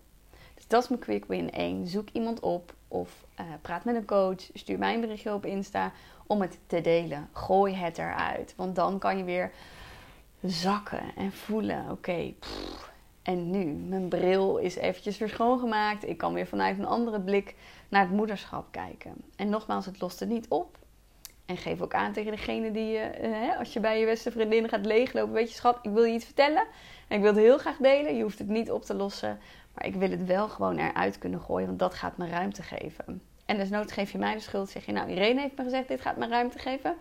Dus 0.55 0.67
dat 0.67 0.83
is 0.83 0.89
mijn 0.89 1.01
quick 1.01 1.25
win 1.25 1.51
1. 1.51 1.87
Zoek 1.87 2.09
iemand 2.11 2.39
op 2.39 2.73
of 2.87 3.25
uh, 3.39 3.45
praat 3.61 3.85
met 3.85 3.95
een 3.95 4.05
coach. 4.05 4.49
Stuur 4.53 4.77
mij 4.77 4.93
een 4.93 5.01
berichtje 5.01 5.33
op 5.33 5.45
Insta 5.45 5.91
om 6.27 6.41
het 6.41 6.59
te 6.67 6.81
delen. 6.81 7.29
Gooi 7.31 7.73
het 7.73 7.97
eruit. 7.97 8.53
Want 8.55 8.75
dan 8.75 8.99
kan 8.99 9.17
je 9.17 9.23
weer 9.23 9.51
zakken 10.41 11.03
en 11.15 11.31
voelen. 11.31 11.85
Oké, 11.91 12.33
en 13.27 13.49
nu? 13.49 13.65
Mijn 13.65 14.07
bril 14.07 14.57
is 14.57 14.75
eventjes 14.75 15.17
weer 15.17 15.29
schoongemaakt. 15.29 16.07
Ik 16.07 16.17
kan 16.17 16.33
weer 16.33 16.47
vanuit 16.47 16.79
een 16.79 16.85
andere 16.85 17.21
blik 17.21 17.55
naar 17.89 18.01
het 18.01 18.11
moederschap 18.11 18.71
kijken. 18.71 19.13
En 19.35 19.49
nogmaals, 19.49 19.85
het 19.85 20.01
lost 20.01 20.19
het 20.19 20.29
niet 20.29 20.47
op. 20.47 20.77
En 21.45 21.57
geef 21.57 21.81
ook 21.81 21.93
aan 21.93 22.13
tegen 22.13 22.31
degene 22.31 22.71
die 22.71 22.87
je, 22.87 22.99
eh, 22.99 23.59
als 23.59 23.73
je 23.73 23.79
bij 23.79 23.99
je 23.99 24.05
beste 24.05 24.31
vriendin 24.31 24.69
gaat 24.69 24.85
leeglopen, 24.85 25.33
weet 25.33 25.49
je 25.49 25.55
schat, 25.55 25.79
ik 25.81 25.91
wil 25.91 26.03
je 26.03 26.13
iets 26.13 26.25
vertellen. 26.25 26.63
En 27.07 27.15
ik 27.15 27.21
wil 27.21 27.33
het 27.33 27.43
heel 27.43 27.57
graag 27.57 27.77
delen. 27.77 28.15
Je 28.15 28.23
hoeft 28.23 28.39
het 28.39 28.47
niet 28.47 28.71
op 28.71 28.83
te 28.83 28.93
lossen. 28.93 29.39
Maar 29.73 29.85
ik 29.85 29.95
wil 29.95 30.09
het 30.09 30.25
wel 30.25 30.49
gewoon 30.49 30.77
eruit 30.77 31.17
kunnen 31.17 31.41
gooien, 31.41 31.67
want 31.67 31.79
dat 31.79 31.93
gaat 31.93 32.17
me 32.17 32.27
ruimte 32.27 32.63
geven. 32.63 33.21
En 33.45 33.57
desnoods 33.57 33.93
geef 33.93 34.11
je 34.11 34.17
mij 34.17 34.33
de 34.33 34.39
schuld. 34.39 34.69
Zeg 34.69 34.85
je, 34.85 34.91
nou, 34.91 35.09
Irene 35.09 35.41
heeft 35.41 35.57
me 35.57 35.63
gezegd, 35.63 35.87
dit 35.87 36.01
gaat 36.01 36.17
me 36.17 36.27
ruimte 36.27 36.59
geven. 36.59 36.95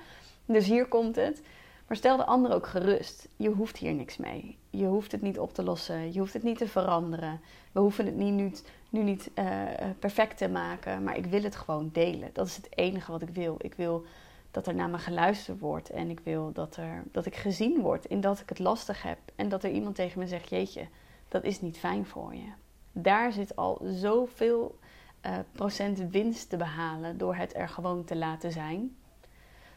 Dus 0.45 0.67
hier 0.67 0.87
komt 0.87 1.17
het. 1.17 1.43
Maar 1.87 1.97
stel 1.97 2.17
de 2.17 2.25
ander 2.25 2.53
ook 2.53 2.67
gerust. 2.67 3.29
Je 3.37 3.49
hoeft 3.49 3.77
hier 3.77 3.95
niks 3.95 4.17
mee. 4.17 4.59
Je 4.71 4.87
hoeft 4.87 5.13
het 5.13 5.23
niet 5.23 5.39
op 5.39 5.55
te 5.55 5.63
lossen. 5.63 6.13
Je 6.13 6.19
hoeft 6.19 6.33
het 6.33 6.43
niet 6.43 6.59
te 6.59 6.69
veranderen. 6.69 7.41
We 7.73 7.81
hoeven 7.81 8.07
het 8.07 8.17
niet, 8.17 8.33
nu, 8.33 8.53
nu 8.91 9.03
niet 9.03 9.31
uh, 9.35 9.63
perfect 9.99 10.37
te 10.37 10.49
maken. 10.49 11.03
Maar 11.03 11.17
ik 11.17 11.27
wil 11.27 11.43
het 11.43 11.57
gewoon 11.57 11.91
delen. 11.93 12.31
Dat 12.33 12.47
is 12.47 12.57
het 12.57 12.69
enige 12.79 13.13
wat 13.13 13.23
ik 13.23 13.29
wil. 13.29 13.57
Ik 13.59 13.75
wil 13.75 14.05
dat 14.51 14.67
er 14.67 14.75
naar 14.75 14.91
me 14.91 14.99
geluisterd 14.99 15.59
wordt. 15.59 15.91
En 15.91 16.11
ik 16.11 16.21
wil 16.21 16.53
dat, 16.53 16.77
er, 16.77 17.03
dat 17.13 17.27
ik 17.27 17.37
gezien 17.37 17.81
word 17.81 18.05
in 18.05 18.21
dat 18.21 18.41
ik 18.41 18.49
het 18.49 18.59
lastig 18.59 19.03
heb. 19.03 19.19
En 19.35 19.49
dat 19.49 19.65
er 19.65 19.71
iemand 19.71 19.95
tegen 19.95 20.19
me 20.19 20.27
zegt: 20.27 20.49
Jeetje, 20.49 20.89
dat 21.29 21.45
is 21.45 21.61
niet 21.61 21.79
fijn 21.79 22.07
voor 22.07 22.35
je. 22.35 22.53
Daar 22.93 23.33
zit 23.33 23.57
al 23.57 23.81
zoveel 23.85 24.79
uh, 25.27 25.39
procent 25.53 25.99
winst 25.99 26.51
te 26.51 26.57
behalen 26.57 27.19
door 27.19 27.35
het 27.35 27.57
er 27.57 27.69
gewoon 27.69 28.05
te 28.05 28.17
laten 28.17 28.53
zijn. 28.53 28.97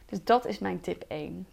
Dus 0.06 0.24
dat 0.24 0.46
is 0.46 0.58
mijn 0.58 0.80
tip 0.80 1.04
1. 1.08 1.46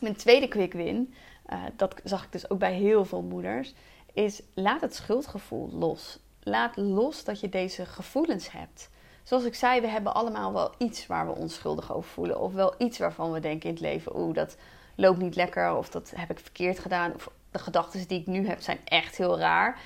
Mijn 0.00 0.16
tweede 0.16 0.48
quick 0.48 0.72
win, 0.72 1.14
uh, 1.52 1.62
dat 1.76 2.00
zag 2.04 2.24
ik 2.24 2.32
dus 2.32 2.50
ook 2.50 2.58
bij 2.58 2.72
heel 2.72 3.04
veel 3.04 3.22
moeders, 3.22 3.74
is 4.12 4.42
laat 4.54 4.80
het 4.80 4.94
schuldgevoel 4.94 5.70
los. 5.72 6.18
Laat 6.42 6.76
los 6.76 7.24
dat 7.24 7.40
je 7.40 7.48
deze 7.48 7.86
gevoelens 7.86 8.52
hebt. 8.52 8.90
Zoals 9.22 9.44
ik 9.44 9.54
zei, 9.54 9.80
we 9.80 9.86
hebben 9.86 10.14
allemaal 10.14 10.52
wel 10.52 10.74
iets 10.78 11.06
waar 11.06 11.26
we 11.26 11.34
ons 11.34 11.54
schuldig 11.54 11.92
over 11.92 12.10
voelen. 12.10 12.40
Of 12.40 12.52
wel 12.52 12.74
iets 12.78 12.98
waarvan 12.98 13.32
we 13.32 13.40
denken 13.40 13.68
in 13.68 13.74
het 13.74 13.84
leven, 13.84 14.18
oeh, 14.18 14.34
dat 14.34 14.56
loopt 14.94 15.18
niet 15.18 15.36
lekker. 15.36 15.76
Of 15.76 15.88
dat 15.88 16.12
heb 16.16 16.30
ik 16.30 16.38
verkeerd 16.38 16.78
gedaan. 16.78 17.14
Of 17.14 17.30
de 17.50 17.58
gedachten 17.58 18.08
die 18.08 18.20
ik 18.20 18.26
nu 18.26 18.46
heb 18.46 18.60
zijn 18.60 18.78
echt 18.84 19.16
heel 19.16 19.38
raar. 19.38 19.80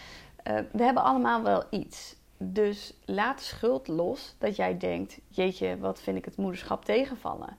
Uh, 0.46 0.58
we 0.72 0.82
hebben 0.82 1.02
allemaal 1.02 1.42
wel 1.42 1.64
iets. 1.70 2.16
Dus 2.36 2.94
laat 3.04 3.40
schuld 3.40 3.88
los 3.88 4.34
dat 4.38 4.56
jij 4.56 4.78
denkt: 4.78 5.18
jeetje, 5.28 5.78
wat 5.78 6.00
vind 6.00 6.16
ik 6.16 6.24
het 6.24 6.36
moederschap 6.36 6.84
tegenvallen? 6.84 7.56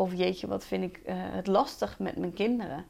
Of 0.00 0.14
jeetje, 0.14 0.46
wat 0.46 0.64
vind 0.64 0.84
ik 0.84 1.00
uh, 1.06 1.14
het 1.16 1.46
lastig 1.46 1.98
met 1.98 2.16
mijn 2.16 2.32
kinderen? 2.32 2.84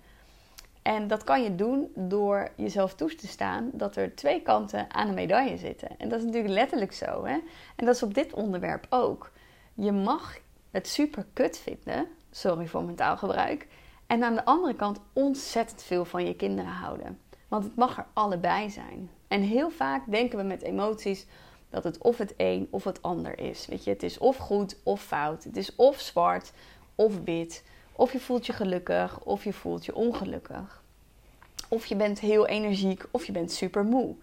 En 0.83 1.07
dat 1.07 1.25
kan 1.25 1.43
je 1.43 1.55
doen 1.55 1.93
door 1.95 2.51
jezelf 2.57 2.95
toe 2.95 3.15
te 3.15 3.27
staan 3.27 3.71
dat 3.73 3.97
er 3.97 4.15
twee 4.15 4.43
kanten 4.43 4.95
aan 4.95 5.09
een 5.09 5.15
medaille 5.15 5.57
zitten. 5.57 5.99
En 5.99 6.09
dat 6.09 6.19
is 6.19 6.25
natuurlijk 6.25 6.55
letterlijk 6.55 6.93
zo. 6.93 7.25
Hè? 7.25 7.39
En 7.77 7.85
dat 7.85 7.95
is 7.95 8.03
op 8.03 8.15
dit 8.15 8.33
onderwerp 8.33 8.87
ook. 8.89 9.31
Je 9.75 9.93
mag 9.93 10.39
het 10.71 10.89
super 10.89 11.27
kut 11.33 11.59
vinden, 11.59 12.07
sorry 12.31 12.67
voor 12.67 12.85
mijn 12.85 12.97
taalgebruik. 12.97 13.67
En 14.07 14.23
aan 14.23 14.35
de 14.35 14.45
andere 14.45 14.75
kant 14.75 15.01
ontzettend 15.13 15.83
veel 15.83 16.05
van 16.05 16.27
je 16.27 16.35
kinderen 16.35 16.73
houden. 16.73 17.19
Want 17.49 17.65
het 17.65 17.77
mag 17.77 17.99
er 17.99 18.07
allebei 18.13 18.71
zijn. 18.71 19.11
En 19.29 19.41
heel 19.41 19.71
vaak 19.71 20.11
denken 20.11 20.39
we 20.39 20.45
met 20.45 20.63
emoties 20.63 21.27
dat 21.71 21.85
het 21.85 21.99
of 21.99 22.19
het 22.19 22.35
een 22.37 22.69
of 22.71 22.85
het 22.85 23.03
ander 23.03 23.39
is. 23.39 23.67
Weet 23.67 23.85
je, 23.85 23.91
het 23.91 24.03
is 24.03 24.19
of 24.19 24.37
goed 24.37 24.77
of 24.83 25.03
fout. 25.03 25.45
Het 25.45 25.57
is 25.57 25.77
of 25.77 26.01
zwart 26.01 26.53
of 27.01 27.21
wit. 27.25 27.65
Of 27.93 28.13
je 28.13 28.21
voelt 28.21 28.47
je 28.47 28.53
gelukkig 28.53 29.21
of 29.21 29.45
je 29.45 29.53
voelt 29.53 29.85
je 29.85 29.95
ongelukkig. 29.95 30.83
Of 31.69 31.87
je 31.87 31.97
bent 31.97 32.21
heel 32.21 32.47
energiek 32.47 33.07
of 33.11 33.25
je 33.25 33.33
bent 33.33 33.53
super 33.53 33.85
moe. 33.85 34.15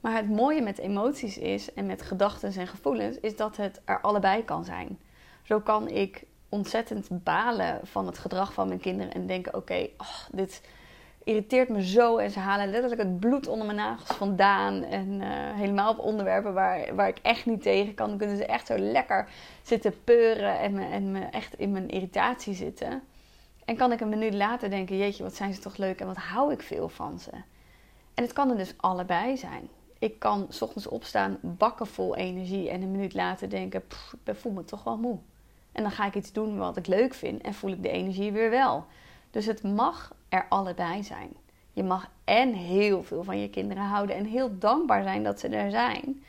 Maar 0.00 0.16
het 0.16 0.30
mooie 0.30 0.62
met 0.62 0.78
emoties 0.78 1.38
is 1.38 1.74
en 1.74 1.86
met 1.86 2.02
gedachten 2.02 2.52
en 2.52 2.66
gevoelens 2.66 3.20
is 3.20 3.36
dat 3.36 3.56
het 3.56 3.80
er 3.84 4.00
allebei 4.00 4.44
kan 4.44 4.64
zijn. 4.64 4.98
Zo 5.42 5.60
kan 5.60 5.88
ik 5.88 6.24
ontzettend 6.48 7.08
balen 7.24 7.80
van 7.82 8.06
het 8.06 8.18
gedrag 8.18 8.52
van 8.52 8.68
mijn 8.68 8.80
kinderen 8.80 9.12
en 9.12 9.26
denken: 9.26 9.54
oké, 9.54 9.88
dit 10.32 10.60
irriteert 11.26 11.68
me 11.68 11.86
zo. 11.86 12.16
En 12.16 12.30
ze 12.30 12.38
halen 12.38 12.70
letterlijk 12.70 13.02
het 13.02 13.20
bloed 13.20 13.46
onder 13.46 13.66
mijn 13.66 13.78
nagels 13.78 14.16
vandaan. 14.16 14.82
En 14.82 15.08
uh, 15.20 15.26
helemaal 15.54 15.90
op 15.90 15.98
onderwerpen 15.98 16.54
waar, 16.54 16.94
waar 16.94 17.08
ik 17.08 17.18
echt 17.22 17.46
niet 17.46 17.62
tegen 17.62 17.94
kan. 17.94 18.08
Dan 18.08 18.18
kunnen 18.18 18.36
ze 18.36 18.46
echt 18.46 18.66
zo 18.66 18.78
lekker 18.78 19.28
zitten 19.62 20.04
peuren 20.04 20.58
en 20.58 20.72
me, 20.72 20.84
en 20.84 21.12
me 21.12 21.20
echt 21.20 21.58
in 21.58 21.72
mijn 21.72 21.88
irritatie 21.88 22.54
zitten. 22.54 23.02
En 23.64 23.76
kan 23.76 23.92
ik 23.92 24.00
een 24.00 24.08
minuut 24.08 24.34
later 24.34 24.70
denken: 24.70 24.96
jeetje, 24.96 25.22
wat 25.22 25.34
zijn 25.34 25.54
ze 25.54 25.60
toch 25.60 25.76
leuk 25.76 26.00
en 26.00 26.06
wat 26.06 26.16
hou 26.16 26.52
ik 26.52 26.62
veel 26.62 26.88
van 26.88 27.18
ze. 27.18 27.30
En 28.14 28.22
het 28.22 28.32
kan 28.32 28.50
er 28.50 28.56
dus 28.56 28.74
allebei 28.76 29.36
zijn. 29.36 29.68
Ik 29.98 30.18
kan 30.18 30.46
s 30.48 30.62
ochtends 30.62 30.88
opstaan, 30.88 31.38
bakken 31.40 31.86
vol 31.86 32.16
energie 32.16 32.70
en 32.70 32.82
een 32.82 32.90
minuut 32.90 33.14
later 33.14 33.50
denken: 33.50 33.82
ik 34.24 34.34
voel 34.34 34.52
me 34.52 34.64
toch 34.64 34.84
wel 34.84 34.96
moe. 34.96 35.18
En 35.72 35.82
dan 35.82 35.92
ga 35.92 36.06
ik 36.06 36.14
iets 36.14 36.32
doen 36.32 36.56
wat 36.56 36.76
ik 36.76 36.86
leuk 36.86 37.14
vind 37.14 37.42
en 37.42 37.54
voel 37.54 37.70
ik 37.70 37.82
de 37.82 37.90
energie 37.90 38.32
weer 38.32 38.50
wel. 38.50 38.86
Dus 39.36 39.46
het 39.46 39.62
mag 39.62 40.14
er 40.28 40.46
allebei 40.48 41.02
zijn. 41.02 41.36
Je 41.72 41.82
mag 41.82 42.10
en 42.24 42.52
heel 42.52 43.02
veel 43.02 43.24
van 43.24 43.40
je 43.40 43.50
kinderen 43.50 43.82
houden 43.82 44.16
en 44.16 44.24
heel 44.24 44.58
dankbaar 44.58 45.02
zijn 45.02 45.22
dat 45.22 45.40
ze 45.40 45.48
er 45.48 45.70
zijn. 45.70 46.24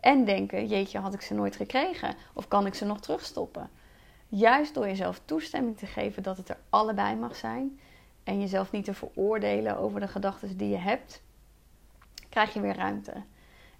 En 0.00 0.24
denken, 0.24 0.66
jeetje, 0.66 0.98
had 0.98 1.14
ik 1.14 1.20
ze 1.20 1.34
nooit 1.34 1.56
gekregen? 1.56 2.14
Of 2.32 2.48
kan 2.48 2.66
ik 2.66 2.74
ze 2.74 2.84
nog 2.84 3.00
terugstoppen? 3.00 3.70
Juist 4.28 4.74
door 4.74 4.86
jezelf 4.86 5.20
toestemming 5.24 5.78
te 5.78 5.86
geven 5.86 6.22
dat 6.22 6.36
het 6.36 6.48
er 6.48 6.58
allebei 6.70 7.16
mag 7.16 7.36
zijn. 7.36 7.80
En 8.24 8.40
jezelf 8.40 8.72
niet 8.72 8.84
te 8.84 8.94
veroordelen 8.94 9.78
over 9.78 10.00
de 10.00 10.08
gedachten 10.08 10.56
die 10.56 10.68
je 10.68 10.76
hebt, 10.76 11.22
krijg 12.28 12.54
je 12.54 12.60
weer 12.60 12.76
ruimte. 12.76 13.12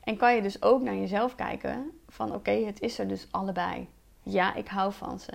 En 0.04 0.16
kan 0.16 0.34
je 0.34 0.42
dus 0.42 0.62
ook 0.62 0.82
naar 0.82 0.96
jezelf 0.96 1.34
kijken 1.34 1.90
van 2.08 2.34
oké, 2.34 2.50
het 2.50 2.80
is 2.80 2.98
er 2.98 3.08
dus 3.08 3.26
allebei. 3.30 3.88
Ja, 4.22 4.54
ik 4.54 4.68
hou 4.68 4.92
van 4.92 5.20
ze. 5.20 5.32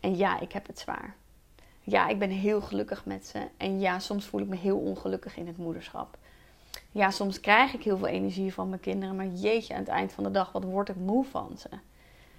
En 0.00 0.16
ja, 0.16 0.40
ik 0.40 0.52
heb 0.52 0.66
het 0.66 0.78
zwaar. 0.78 1.20
Ja, 1.82 2.08
ik 2.08 2.18
ben 2.18 2.30
heel 2.30 2.60
gelukkig 2.60 3.04
met 3.04 3.26
ze. 3.26 3.48
En 3.56 3.80
ja, 3.80 3.98
soms 3.98 4.26
voel 4.26 4.40
ik 4.40 4.48
me 4.48 4.56
heel 4.56 4.78
ongelukkig 4.78 5.36
in 5.36 5.46
het 5.46 5.56
moederschap. 5.56 6.18
Ja, 6.90 7.10
soms 7.10 7.40
krijg 7.40 7.74
ik 7.74 7.82
heel 7.82 7.96
veel 7.96 8.06
energie 8.06 8.54
van 8.54 8.68
mijn 8.68 8.80
kinderen. 8.80 9.16
Maar 9.16 9.26
jeetje, 9.26 9.74
aan 9.74 9.80
het 9.80 9.88
eind 9.88 10.12
van 10.12 10.24
de 10.24 10.30
dag, 10.30 10.52
wat 10.52 10.64
word 10.64 10.88
ik 10.88 10.96
moe 10.96 11.24
van 11.24 11.58
ze. 11.58 11.68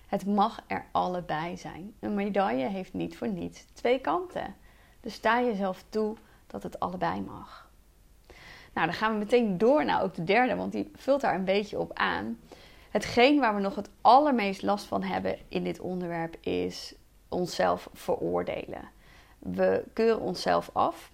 Het 0.07 0.25
mag 0.25 0.63
er 0.67 0.85
allebei 0.91 1.57
zijn. 1.57 1.93
Een 1.99 2.13
medaille 2.13 2.67
heeft 2.67 2.93
niet 2.93 3.17
voor 3.17 3.27
niets 3.27 3.65
twee 3.73 3.99
kanten. 3.99 4.55
Dus 5.01 5.13
sta 5.13 5.41
jezelf 5.41 5.83
toe 5.89 6.15
dat 6.47 6.63
het 6.63 6.79
allebei 6.79 7.21
mag. 7.21 7.69
Nou, 8.73 8.87
dan 8.87 8.95
gaan 8.95 9.11
we 9.11 9.17
meteen 9.17 9.57
door 9.57 9.85
naar 9.85 10.03
ook 10.03 10.15
de 10.15 10.23
derde, 10.23 10.55
want 10.55 10.71
die 10.71 10.91
vult 10.95 11.21
daar 11.21 11.35
een 11.35 11.45
beetje 11.45 11.79
op 11.79 11.93
aan. 11.93 12.39
Hetgeen 12.89 13.39
waar 13.39 13.55
we 13.55 13.61
nog 13.61 13.75
het 13.75 13.89
allermeest 14.01 14.61
last 14.61 14.85
van 14.85 15.03
hebben 15.03 15.37
in 15.47 15.63
dit 15.63 15.79
onderwerp 15.79 16.37
is 16.41 16.95
onszelf 17.29 17.89
veroordelen. 17.93 18.89
We 19.43 19.83
keuren 19.93 20.21
onszelf 20.21 20.69
af. 20.73 21.11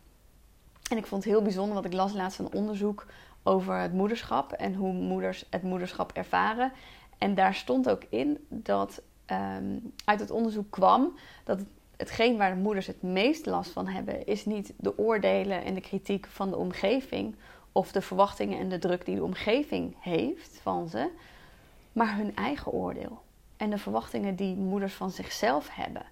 En 0.92 0.98
ik 0.98 1.06
vond 1.06 1.24
het 1.24 1.34
heel 1.34 1.42
bijzonder, 1.42 1.74
want 1.74 1.86
ik 1.86 1.94
las 1.94 2.14
laatst 2.14 2.40
een 2.40 2.54
onderzoek 2.54 3.06
over 3.44 3.78
het 3.78 3.94
moederschap 3.94 4.52
en 4.52 4.74
hoe 4.74 4.94
moeders 4.94 5.46
het 5.50 5.64
moederschap 5.64 6.12
ervaren. 6.12 6.72
En 7.18 7.36
daar 7.36 7.54
stond 7.54 7.90
ook 7.90 8.04
in 8.10 8.46
dat 8.50 9.02
ehm, 9.26 9.78
uit 10.06 10.20
het 10.20 10.32
onderzoek 10.32 10.72
kwam 10.72 11.14
dat 11.44 11.60
hetgeen 11.98 12.38
waar 12.38 12.56
de 12.56 12.62
moeders 12.62 12.88
het 12.88 13.02
meest 13.02 13.46
last 13.46 13.72
van 13.72 13.88
hebben, 13.88 14.26
is 14.26 14.46
niet 14.46 14.74
de 14.78 14.98
oordelen 14.98 15.64
en 15.64 15.74
de 15.74 15.82
kritiek 15.82 16.28
van 16.28 16.50
de 16.50 16.58
omgeving 16.58 17.36
of 17.72 17.92
de 17.92 18.02
verwachtingen 18.02 18.60
en 18.60 18.70
de 18.70 18.80
druk 18.80 19.06
die 19.06 19.16
de 19.16 19.24
omgeving 19.24 19.96
heeft 20.00 20.60
van 20.62 20.90
ze, 20.90 21.10
maar 21.92 22.16
hun 22.16 22.36
eigen 22.36 22.72
oordeel 22.72 23.22
en 23.58 23.70
de 23.70 23.78
verwachtingen 23.78 24.36
die 24.36 24.56
moeders 24.56 24.94
van 24.94 25.12
zichzelf 25.12 25.70
hebben 25.72 26.06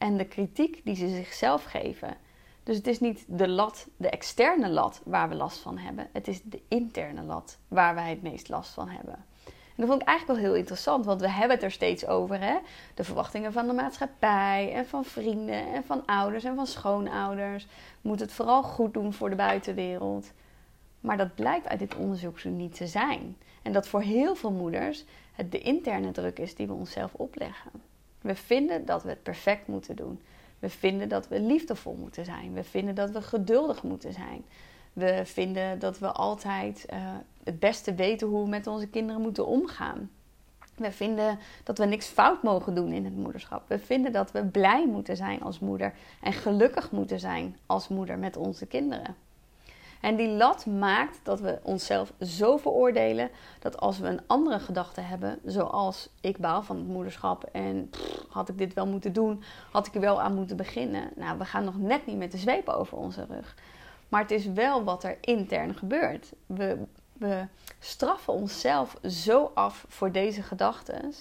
en 0.00 0.16
de 0.16 0.24
kritiek 0.24 0.80
die 0.84 0.94
ze 0.94 1.08
zichzelf 1.08 1.64
geven. 1.64 2.16
Dus 2.62 2.76
het 2.76 2.86
is 2.86 3.00
niet 3.00 3.24
de 3.26 3.48
lat, 3.48 3.88
de 3.96 4.10
externe 4.10 4.68
lat 4.68 5.00
waar 5.04 5.28
we 5.28 5.34
last 5.34 5.58
van 5.58 5.78
hebben. 5.78 6.08
Het 6.12 6.28
is 6.28 6.42
de 6.42 6.62
interne 6.68 7.22
lat 7.22 7.58
waar 7.68 7.94
wij 7.94 8.10
het 8.10 8.22
meest 8.22 8.48
last 8.48 8.72
van 8.72 8.88
hebben. 8.88 9.14
En 9.44 9.76
dat 9.76 9.86
vond 9.86 10.02
ik 10.02 10.08
eigenlijk 10.08 10.40
wel 10.40 10.48
heel 10.48 10.58
interessant, 10.58 11.04
want 11.04 11.20
we 11.20 11.30
hebben 11.30 11.56
het 11.56 11.64
er 11.64 11.70
steeds 11.70 12.06
over. 12.06 12.40
Hè? 12.40 12.58
De 12.94 13.04
verwachtingen 13.04 13.52
van 13.52 13.66
de 13.66 13.72
maatschappij 13.72 14.72
en 14.74 14.86
van 14.86 15.04
vrienden 15.04 15.72
en 15.72 15.84
van 15.84 16.06
ouders 16.06 16.44
en 16.44 16.54
van 16.54 16.66
schoonouders. 16.66 17.64
We 17.64 18.08
moeten 18.08 18.26
het 18.26 18.34
vooral 18.34 18.62
goed 18.62 18.94
doen 18.94 19.12
voor 19.12 19.30
de 19.30 19.36
buitenwereld. 19.36 20.32
Maar 21.00 21.16
dat 21.16 21.34
blijkt 21.34 21.68
uit 21.68 21.78
dit 21.78 21.96
onderzoek 21.96 22.38
zo 22.38 22.48
niet 22.48 22.74
te 22.74 22.86
zijn. 22.86 23.36
En 23.62 23.72
dat 23.72 23.88
voor 23.88 24.02
heel 24.02 24.34
veel 24.34 24.52
moeders 24.52 25.04
het 25.32 25.52
de 25.52 25.58
interne 25.58 26.10
druk 26.10 26.38
is 26.38 26.54
die 26.54 26.66
we 26.66 26.72
onszelf 26.72 27.14
opleggen. 27.14 27.89
We 28.20 28.34
vinden 28.34 28.84
dat 28.84 29.02
we 29.02 29.08
het 29.08 29.22
perfect 29.22 29.66
moeten 29.66 29.96
doen. 29.96 30.20
We 30.58 30.68
vinden 30.68 31.08
dat 31.08 31.28
we 31.28 31.40
liefdevol 31.40 31.94
moeten 31.94 32.24
zijn. 32.24 32.52
We 32.52 32.64
vinden 32.64 32.94
dat 32.94 33.10
we 33.10 33.22
geduldig 33.22 33.82
moeten 33.82 34.12
zijn. 34.12 34.44
We 34.92 35.20
vinden 35.24 35.78
dat 35.78 35.98
we 35.98 36.12
altijd 36.12 36.86
uh, 36.92 36.98
het 37.44 37.58
beste 37.58 37.94
weten 37.94 38.28
hoe 38.28 38.42
we 38.42 38.48
met 38.48 38.66
onze 38.66 38.86
kinderen 38.86 39.22
moeten 39.22 39.46
omgaan. 39.46 40.10
We 40.74 40.92
vinden 40.92 41.38
dat 41.64 41.78
we 41.78 41.84
niks 41.84 42.06
fout 42.06 42.42
mogen 42.42 42.74
doen 42.74 42.92
in 42.92 43.04
het 43.04 43.16
moederschap. 43.16 43.68
We 43.68 43.78
vinden 43.78 44.12
dat 44.12 44.32
we 44.32 44.44
blij 44.44 44.86
moeten 44.86 45.16
zijn 45.16 45.42
als 45.42 45.58
moeder 45.58 45.94
en 46.22 46.32
gelukkig 46.32 46.90
moeten 46.90 47.20
zijn 47.20 47.56
als 47.66 47.88
moeder 47.88 48.18
met 48.18 48.36
onze 48.36 48.66
kinderen. 48.66 49.16
En 50.00 50.16
die 50.16 50.28
lat 50.28 50.66
maakt 50.66 51.20
dat 51.22 51.40
we 51.40 51.58
onszelf 51.62 52.12
zo 52.20 52.56
veroordelen 52.56 53.30
dat 53.58 53.80
als 53.80 53.98
we 53.98 54.08
een 54.08 54.20
andere 54.26 54.58
gedachte 54.58 55.00
hebben, 55.00 55.38
zoals 55.44 56.08
ik 56.20 56.38
baal 56.38 56.62
van 56.62 56.76
het 56.76 56.86
moederschap 56.86 57.44
en 57.44 57.90
had 58.28 58.48
ik 58.48 58.58
dit 58.58 58.74
wel 58.74 58.86
moeten 58.86 59.12
doen, 59.12 59.42
had 59.70 59.86
ik 59.86 59.94
er 59.94 60.00
wel 60.00 60.20
aan 60.20 60.34
moeten 60.34 60.56
beginnen. 60.56 61.10
Nou, 61.16 61.38
we 61.38 61.44
gaan 61.44 61.64
nog 61.64 61.78
net 61.78 62.06
niet 62.06 62.16
met 62.16 62.32
de 62.32 62.38
zweep 62.38 62.68
over 62.68 62.96
onze 62.96 63.24
rug. 63.24 63.54
Maar 64.08 64.20
het 64.20 64.30
is 64.30 64.46
wel 64.46 64.84
wat 64.84 65.04
er 65.04 65.18
intern 65.20 65.74
gebeurt. 65.74 66.32
We, 66.46 66.78
we 67.12 67.46
straffen 67.78 68.32
onszelf 68.32 68.96
zo 69.02 69.50
af 69.54 69.84
voor 69.88 70.12
deze 70.12 70.42
gedachten 70.42 71.14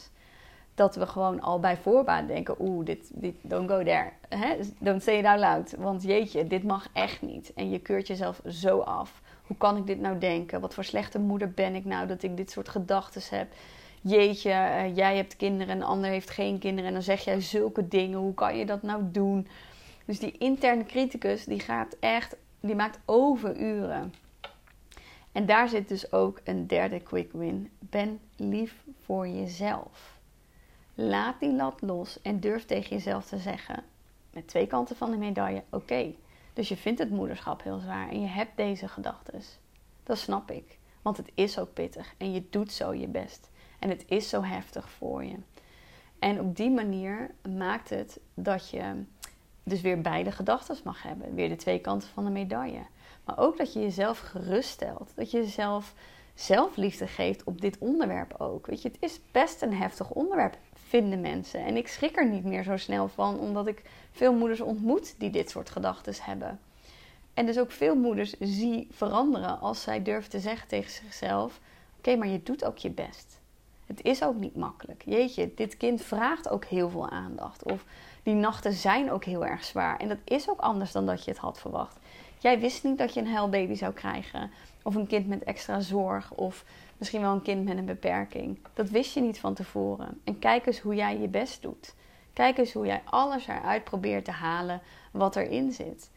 dat 0.79 0.95
we 0.95 1.07
gewoon 1.07 1.41
al 1.41 1.59
bij 1.59 1.77
voorbaat 1.77 2.27
denken: 2.27 2.55
oeh, 2.59 2.86
dit, 2.86 3.12
dit, 3.13 3.36
don't 3.41 3.69
go 3.69 3.83
there. 3.83 4.09
Hè? 4.29 4.55
Don't 4.77 5.03
say 5.03 5.17
it 5.17 5.25
out 5.25 5.39
loud. 5.39 5.75
Want 5.77 6.03
jeetje, 6.03 6.48
dit 6.48 6.63
mag 6.63 6.88
echt 6.93 7.21
niet. 7.21 7.53
En 7.53 7.69
je 7.69 7.79
keurt 7.79 8.07
jezelf 8.07 8.41
zo 8.48 8.79
af. 8.79 9.21
Hoe 9.48 9.57
kan 9.57 9.77
ik 9.77 9.88
dit 9.88 10.00
nou 10.00 10.17
denken? 10.17 10.62
Wat 10.62 10.74
voor 10.74 10.83
slechte 10.83 11.19
moeder 11.19 11.51
ben 11.51 11.75
ik 11.75 11.86
nou 11.86 12.07
dat 12.07 12.24
ik 12.24 12.38
dit 12.38 12.51
soort 12.51 12.69
gedachten 12.69 13.38
heb? 13.38 13.48
Jeetje, 14.01 14.50
uh, 14.50 14.95
jij 14.95 15.15
hebt 15.15 15.36
kinderen 15.36 15.75
en 15.75 15.83
ander 15.83 16.09
heeft 16.09 16.29
geen 16.29 16.59
kinderen. 16.59 16.88
En 16.88 16.93
dan 16.93 17.03
zeg 17.03 17.24
jij 17.24 17.41
zulke 17.41 17.88
dingen. 17.88 18.19
Hoe 18.19 18.33
kan 18.33 18.57
je 18.57 18.65
dat 18.65 18.81
nou 18.81 19.03
doen? 19.12 19.48
Dus 20.05 20.19
die 20.19 20.38
interne 20.38 20.86
criticus, 20.86 21.45
die 21.45 21.59
gaat 21.59 21.95
echt, 22.00 22.36
die 22.59 22.75
maakt 22.75 23.00
overuren. 23.05 24.13
En 25.31 25.45
daar 25.45 25.69
zit 25.69 25.88
dus 25.88 26.12
ook 26.12 26.39
een 26.43 26.67
derde 26.67 27.00
quick 27.00 27.31
win. 27.31 27.69
Ben 27.79 28.19
lief 28.36 28.83
voor 29.05 29.27
jezelf. 29.27 30.18
Laat 31.01 31.39
die 31.39 31.53
lat 31.53 31.81
los 31.81 32.21
en 32.21 32.39
durf 32.39 32.65
tegen 32.65 32.89
jezelf 32.89 33.25
te 33.25 33.37
zeggen, 33.37 33.83
met 34.33 34.47
twee 34.47 34.67
kanten 34.67 34.95
van 34.95 35.11
de 35.11 35.17
medaille, 35.17 35.63
oké, 35.69 36.13
dus 36.53 36.67
je 36.69 36.77
vindt 36.77 36.99
het 36.99 37.09
moederschap 37.09 37.63
heel 37.63 37.79
zwaar 37.79 38.09
en 38.09 38.21
je 38.21 38.27
hebt 38.27 38.57
deze 38.57 38.87
gedachten. 38.87 39.41
Dat 40.03 40.17
snap 40.17 40.51
ik, 40.51 40.77
want 41.01 41.17
het 41.17 41.31
is 41.33 41.59
ook 41.59 41.73
pittig 41.73 42.13
en 42.17 42.33
je 42.33 42.43
doet 42.49 42.71
zo 42.71 42.93
je 42.93 43.07
best. 43.07 43.49
En 43.79 43.89
het 43.89 44.03
is 44.07 44.29
zo 44.29 44.43
heftig 44.43 44.89
voor 44.89 45.23
je. 45.23 45.35
En 46.19 46.39
op 46.39 46.55
die 46.55 46.71
manier 46.71 47.31
maakt 47.57 47.89
het 47.89 48.19
dat 48.33 48.69
je 48.69 49.03
dus 49.63 49.81
weer 49.81 50.01
beide 50.01 50.31
gedachten 50.31 50.77
mag 50.83 51.03
hebben. 51.03 51.35
Weer 51.35 51.49
de 51.49 51.55
twee 51.55 51.79
kanten 51.79 52.09
van 52.09 52.25
de 52.25 52.31
medaille. 52.31 52.85
Maar 53.25 53.37
ook 53.37 53.57
dat 53.57 53.73
je 53.73 53.79
jezelf 53.79 54.19
geruststelt. 54.19 55.11
Dat 55.15 55.31
je 55.31 55.37
jezelf 55.37 55.93
zelfliefde 56.33 57.07
geeft 57.07 57.43
op 57.43 57.61
dit 57.61 57.77
onderwerp 57.77 58.35
ook. 58.37 58.67
Weet 58.67 58.81
je, 58.81 58.87
het 58.87 58.97
is 58.99 59.19
best 59.31 59.61
een 59.61 59.73
heftig 59.73 60.11
onderwerp, 60.11 60.57
vinden 60.89 61.22
mensen. 61.22 61.65
En 61.65 61.77
ik 61.77 61.88
schrik 61.88 62.17
er 62.17 62.29
niet 62.29 62.43
meer 62.43 62.63
zo 62.63 62.77
snel 62.77 63.08
van, 63.08 63.39
omdat 63.39 63.67
ik 63.67 63.81
veel 64.12 64.34
moeders 64.34 64.62
ontmoet 64.62 65.15
die 65.17 65.29
dit 65.29 65.50
soort 65.50 65.69
gedachten 65.69 66.13
hebben. 66.22 66.60
En 67.34 67.46
dus 67.46 67.60
ook 67.60 67.72
veel 67.72 67.96
moeders 67.96 68.34
zie 68.39 68.88
veranderen 68.91 69.60
als 69.60 69.81
zij 69.81 70.03
durven 70.03 70.29
te 70.29 70.39
zeggen 70.39 70.67
tegen 70.67 70.91
zichzelf: 70.91 71.60
Oké, 71.98 72.15
maar 72.15 72.27
je 72.27 72.43
doet 72.43 72.65
ook 72.65 72.77
je 72.77 72.89
best. 72.89 73.39
Het 73.86 74.03
is 74.03 74.24
ook 74.24 74.36
niet 74.36 74.55
makkelijk. 74.55 75.03
Jeetje, 75.05 75.51
dit 75.55 75.77
kind 75.77 76.01
vraagt 76.01 76.50
ook 76.50 76.65
heel 76.65 76.89
veel 76.89 77.10
aandacht. 77.10 77.63
Of 77.63 77.86
die 78.24 78.34
nachten 78.34 78.74
zijn 78.74 79.12
ook 79.12 79.24
heel 79.24 79.46
erg 79.46 79.63
zwaar. 79.63 79.98
En 79.98 80.08
dat 80.08 80.17
is 80.24 80.50
ook 80.50 80.60
anders 80.60 80.91
dan 80.91 81.05
dat 81.05 81.25
je 81.25 81.31
het 81.31 81.39
had 81.39 81.60
verwacht. 81.60 81.98
Jij 82.39 82.60
wist 82.60 82.84
niet 82.84 82.98
dat 82.98 83.13
je 83.13 83.19
een 83.19 83.34
huilbaby 83.34 83.74
zou 83.74 83.93
krijgen. 83.93 84.51
Of 84.83 84.95
een 84.95 85.07
kind 85.07 85.27
met 85.27 85.43
extra 85.43 85.79
zorg. 85.79 86.33
Of 86.33 86.65
misschien 86.98 87.21
wel 87.21 87.33
een 87.33 87.41
kind 87.41 87.65
met 87.65 87.77
een 87.77 87.86
beperking. 87.86 88.59
Dat 88.74 88.89
wist 88.89 89.13
je 89.13 89.21
niet 89.21 89.39
van 89.39 89.53
tevoren. 89.53 90.21
En 90.24 90.39
kijk 90.39 90.65
eens 90.65 90.79
hoe 90.79 90.95
jij 90.95 91.19
je 91.19 91.27
best 91.27 91.62
doet. 91.62 91.95
Kijk 92.33 92.57
eens 92.57 92.74
hoe 92.74 92.86
jij 92.86 93.01
alles 93.05 93.48
eruit 93.48 93.83
probeert 93.83 94.25
te 94.25 94.31
halen 94.31 94.81
wat 95.12 95.36
erin 95.36 95.71
zit. 95.71 96.09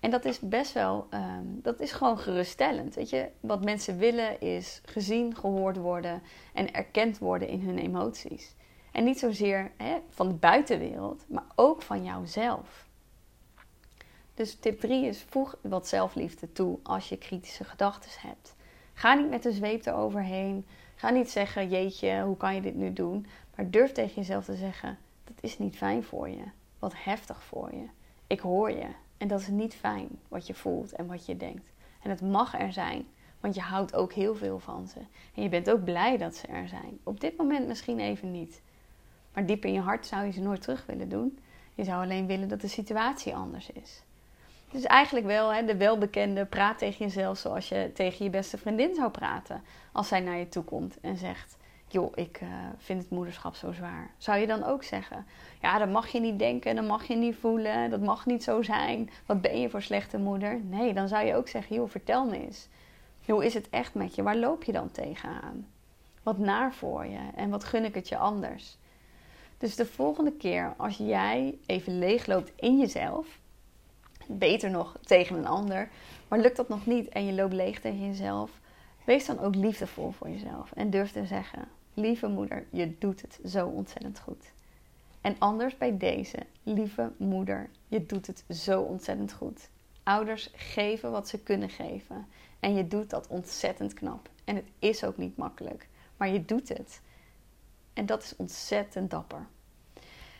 En 0.00 0.10
dat 0.10 0.24
is 0.24 0.40
best 0.40 0.72
wel, 0.72 1.06
ehm, 1.10 1.44
dat 1.46 1.80
is 1.80 1.92
gewoon 1.92 2.18
geruststellend. 2.18 2.94
Weet 2.94 3.10
je, 3.10 3.28
wat 3.40 3.64
mensen 3.64 3.98
willen 3.98 4.40
is 4.40 4.80
gezien, 4.84 5.36
gehoord 5.36 5.76
worden 5.76 6.22
en 6.52 6.72
erkend 6.72 7.18
worden 7.18 7.48
in 7.48 7.60
hun 7.60 7.78
emoties. 7.78 8.54
En 8.92 9.04
niet 9.04 9.18
zozeer 9.18 9.70
hè, 9.76 9.96
van 10.08 10.28
de 10.28 10.34
buitenwereld, 10.34 11.24
maar 11.28 11.46
ook 11.54 11.82
van 11.82 12.04
jouzelf. 12.04 12.85
Dus 14.36 14.54
tip 14.54 14.80
3 14.80 15.06
is 15.06 15.22
voeg 15.22 15.56
wat 15.60 15.88
zelfliefde 15.88 16.52
toe 16.52 16.78
als 16.82 17.08
je 17.08 17.18
kritische 17.18 17.64
gedachten 17.64 18.10
hebt. 18.20 18.54
Ga 18.94 19.14
niet 19.14 19.30
met 19.30 19.42
de 19.42 19.52
zweep 19.52 19.86
eroverheen. 19.86 20.66
Ga 20.94 21.10
niet 21.10 21.30
zeggen, 21.30 21.68
jeetje, 21.68 22.22
hoe 22.22 22.36
kan 22.36 22.54
je 22.54 22.60
dit 22.60 22.74
nu 22.74 22.92
doen? 22.92 23.26
Maar 23.56 23.70
durf 23.70 23.92
tegen 23.92 24.14
jezelf 24.14 24.44
te 24.44 24.54
zeggen, 24.54 24.98
dat 25.24 25.36
is 25.40 25.58
niet 25.58 25.76
fijn 25.76 26.04
voor 26.04 26.28
je. 26.28 26.42
Wat 26.78 26.92
heftig 26.96 27.42
voor 27.42 27.74
je. 27.74 27.86
Ik 28.26 28.40
hoor 28.40 28.70
je. 28.70 28.86
En 29.16 29.28
dat 29.28 29.40
is 29.40 29.48
niet 29.48 29.74
fijn 29.74 30.08
wat 30.28 30.46
je 30.46 30.54
voelt 30.54 30.92
en 30.92 31.06
wat 31.06 31.26
je 31.26 31.36
denkt. 31.36 31.72
En 32.02 32.10
het 32.10 32.20
mag 32.20 32.58
er 32.58 32.72
zijn, 32.72 33.06
want 33.40 33.54
je 33.54 33.60
houdt 33.60 33.94
ook 33.94 34.12
heel 34.12 34.34
veel 34.34 34.58
van 34.58 34.88
ze. 34.88 34.98
En 35.34 35.42
je 35.42 35.48
bent 35.48 35.70
ook 35.70 35.84
blij 35.84 36.16
dat 36.16 36.34
ze 36.34 36.46
er 36.46 36.68
zijn. 36.68 36.98
Op 37.02 37.20
dit 37.20 37.36
moment 37.36 37.66
misschien 37.66 38.00
even 38.00 38.30
niet. 38.30 38.62
Maar 39.32 39.46
diep 39.46 39.64
in 39.64 39.72
je 39.72 39.80
hart 39.80 40.06
zou 40.06 40.24
je 40.24 40.32
ze 40.32 40.40
nooit 40.40 40.62
terug 40.62 40.86
willen 40.86 41.08
doen. 41.08 41.38
Je 41.74 41.84
zou 41.84 42.02
alleen 42.02 42.26
willen 42.26 42.48
dat 42.48 42.60
de 42.60 42.68
situatie 42.68 43.34
anders 43.34 43.70
is. 43.70 44.04
Dus 44.76 44.84
eigenlijk 44.84 45.26
wel 45.26 45.54
hè, 45.54 45.64
de 45.64 45.76
welbekende 45.76 46.44
praat 46.44 46.78
tegen 46.78 47.04
jezelf 47.04 47.38
zoals 47.38 47.68
je 47.68 47.90
tegen 47.94 48.24
je 48.24 48.30
beste 48.30 48.58
vriendin 48.58 48.94
zou 48.94 49.10
praten. 49.10 49.62
Als 49.92 50.08
zij 50.08 50.20
naar 50.20 50.36
je 50.36 50.48
toe 50.48 50.64
komt 50.64 51.00
en 51.00 51.16
zegt: 51.16 51.56
Joh, 51.88 52.12
ik 52.14 52.40
uh, 52.42 52.48
vind 52.76 53.02
het 53.02 53.10
moederschap 53.10 53.54
zo 53.54 53.72
zwaar. 53.72 54.10
Zou 54.18 54.38
je 54.38 54.46
dan 54.46 54.64
ook 54.64 54.82
zeggen: 54.82 55.26
Ja, 55.60 55.78
dat 55.78 55.88
mag 55.88 56.08
je 56.08 56.20
niet 56.20 56.38
denken, 56.38 56.76
dat 56.76 56.86
mag 56.86 57.06
je 57.06 57.16
niet 57.16 57.36
voelen, 57.36 57.90
dat 57.90 58.00
mag 58.00 58.26
niet 58.26 58.42
zo 58.42 58.62
zijn. 58.62 59.10
Wat 59.26 59.40
ben 59.40 59.60
je 59.60 59.70
voor 59.70 59.82
slechte 59.82 60.18
moeder? 60.18 60.60
Nee, 60.64 60.94
dan 60.94 61.08
zou 61.08 61.26
je 61.26 61.34
ook 61.34 61.48
zeggen: 61.48 61.76
Joh, 61.76 61.90
vertel 61.90 62.24
me 62.24 62.38
eens. 62.38 62.68
Hoe 63.26 63.44
is 63.44 63.54
het 63.54 63.70
echt 63.70 63.94
met 63.94 64.14
je? 64.14 64.22
Waar 64.22 64.36
loop 64.36 64.64
je 64.64 64.72
dan 64.72 64.90
tegenaan? 64.90 65.66
Wat 66.22 66.38
naar 66.38 66.74
voor 66.74 67.06
je 67.06 67.28
en 67.34 67.50
wat 67.50 67.64
gun 67.64 67.84
ik 67.84 67.94
het 67.94 68.08
je 68.08 68.16
anders? 68.16 68.76
Dus 69.58 69.76
de 69.76 69.86
volgende 69.86 70.32
keer 70.32 70.74
als 70.76 70.96
jij 70.96 71.58
even 71.66 71.98
leegloopt 71.98 72.52
in 72.56 72.78
jezelf, 72.78 73.38
beter 74.26 74.70
nog 74.70 74.96
tegen 75.02 75.36
een 75.36 75.46
ander, 75.46 75.88
maar 76.28 76.38
lukt 76.38 76.56
dat 76.56 76.68
nog 76.68 76.86
niet 76.86 77.08
en 77.08 77.26
je 77.26 77.32
loopt 77.32 77.52
leeg 77.52 77.80
tegen 77.80 78.06
jezelf, 78.06 78.60
wees 79.04 79.26
dan 79.26 79.38
ook 79.38 79.54
liefdevol 79.54 80.10
voor 80.10 80.28
jezelf 80.28 80.72
en 80.72 80.90
durf 80.90 81.12
te 81.12 81.26
zeggen: 81.26 81.68
Lieve 81.94 82.28
moeder, 82.28 82.66
je 82.70 82.98
doet 82.98 83.22
het 83.22 83.40
zo 83.44 83.66
ontzettend 83.66 84.20
goed. 84.20 84.52
En 85.20 85.36
anders 85.38 85.78
bij 85.78 85.96
deze, 85.96 86.38
lieve 86.62 87.12
moeder, 87.16 87.70
je 87.88 88.06
doet 88.06 88.26
het 88.26 88.44
zo 88.48 88.80
ontzettend 88.80 89.32
goed. 89.32 89.68
Ouders 90.02 90.50
geven 90.54 91.10
wat 91.10 91.28
ze 91.28 91.38
kunnen 91.38 91.70
geven. 91.70 92.26
En 92.60 92.74
je 92.74 92.86
doet 92.86 93.10
dat 93.10 93.26
ontzettend 93.26 93.94
knap. 93.94 94.30
En 94.44 94.56
het 94.56 94.64
is 94.78 95.04
ook 95.04 95.16
niet 95.16 95.36
makkelijk, 95.36 95.88
maar 96.16 96.28
je 96.28 96.44
doet 96.44 96.68
het. 96.68 97.00
En 97.92 98.06
dat 98.06 98.22
is 98.22 98.36
ontzettend 98.36 99.10
dapper. 99.10 99.46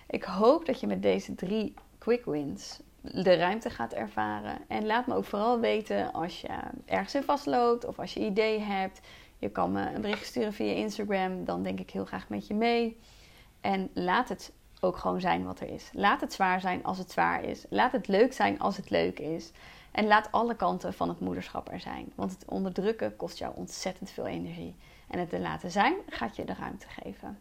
Ik 0.07 0.25
hoop 0.25 0.67
dat 0.67 0.81
je 0.81 0.87
met 0.87 1.03
deze 1.03 1.35
drie 1.35 1.75
quick 1.99 2.25
wins 2.25 2.81
de 3.13 3.35
ruimte 3.35 3.71
gaat 3.71 3.93
ervaren. 3.93 4.59
En 4.69 4.87
laat 4.87 5.07
me 5.07 5.15
ook 5.15 5.25
vooral 5.25 5.61
weten 5.61 6.13
als 6.13 6.41
je 6.41 6.49
ergens 6.85 7.15
in 7.15 7.23
vastloopt 7.23 7.85
of 7.85 7.99
als 7.99 8.15
je 8.15 8.21
ideeën 8.21 8.63
hebt. 8.63 9.01
Je 9.39 9.49
kan 9.49 9.73
me 9.73 9.95
een 9.95 10.01
bericht 10.01 10.27
sturen 10.27 10.53
via 10.53 10.73
Instagram, 10.73 11.45
dan 11.45 11.63
denk 11.63 11.81
ik 11.81 11.91
heel 11.91 12.05
graag 12.05 12.29
met 12.29 12.47
je 12.47 12.55
mee. 12.55 13.01
En 13.61 13.91
laat 13.95 14.29
het 14.29 14.53
ook 14.81 14.97
gewoon 14.97 15.21
zijn 15.21 15.45
wat 15.45 15.61
er 15.61 15.69
is. 15.69 15.91
Laat 15.93 16.21
het 16.21 16.33
zwaar 16.33 16.61
zijn 16.61 16.85
als 16.85 16.99
het 16.99 17.11
zwaar 17.11 17.45
is. 17.45 17.67
Laat 17.71 17.93
het 17.93 18.09
leuk 18.09 18.33
zijn 18.33 18.59
als 18.59 18.77
het 18.77 18.91
leuk 18.91 19.19
is. 19.19 19.51
En 19.93 20.07
laat 20.07 20.33
alle 20.33 20.57
kanten 20.57 20.95
van 20.95 21.09
het 21.09 21.21
moederschap 21.21 21.73
er 21.73 21.81
zijn. 21.81 22.13
Want 22.15 22.31
het 22.31 22.45
onderdrukken 22.45 23.17
kost 23.17 23.39
jou 23.39 23.57
ontzettend 23.57 24.11
veel 24.11 24.27
energie. 24.27 24.77
En 25.09 25.19
het 25.19 25.29
te 25.29 25.41
laten 25.41 25.71
zijn 25.71 25.95
gaat 26.09 26.37
je 26.37 26.45
de 26.45 26.55
ruimte 26.55 26.87
geven. 26.89 27.39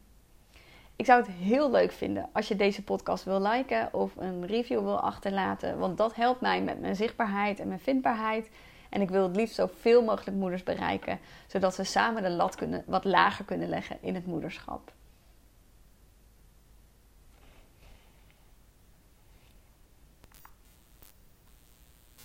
Ik 0.95 1.05
zou 1.05 1.21
het 1.21 1.31
heel 1.31 1.71
leuk 1.71 1.91
vinden 1.91 2.29
als 2.31 2.47
je 2.47 2.55
deze 2.55 2.83
podcast 2.83 3.23
wil 3.23 3.41
liken 3.41 3.93
of 3.93 4.15
een 4.17 4.45
review 4.45 4.79
wil 4.79 4.99
achterlaten. 4.99 5.77
Want 5.77 5.97
dat 5.97 6.15
helpt 6.15 6.41
mij 6.41 6.61
met 6.61 6.79
mijn 6.79 6.95
zichtbaarheid 6.95 7.59
en 7.59 7.67
mijn 7.67 7.79
vindbaarheid. 7.79 8.49
En 8.89 9.01
ik 9.01 9.09
wil 9.09 9.23
het 9.23 9.35
liefst 9.35 9.55
zoveel 9.55 10.03
mogelijk 10.03 10.37
moeders 10.37 10.63
bereiken, 10.63 11.19
zodat 11.47 11.77
we 11.77 11.83
samen 11.83 12.23
de 12.23 12.29
lat 12.29 12.55
kunnen, 12.55 12.83
wat 12.85 13.03
lager 13.03 13.45
kunnen 13.45 13.69
leggen 13.69 13.97
in 14.01 14.15
het 14.15 14.25
moederschap. 14.25 14.91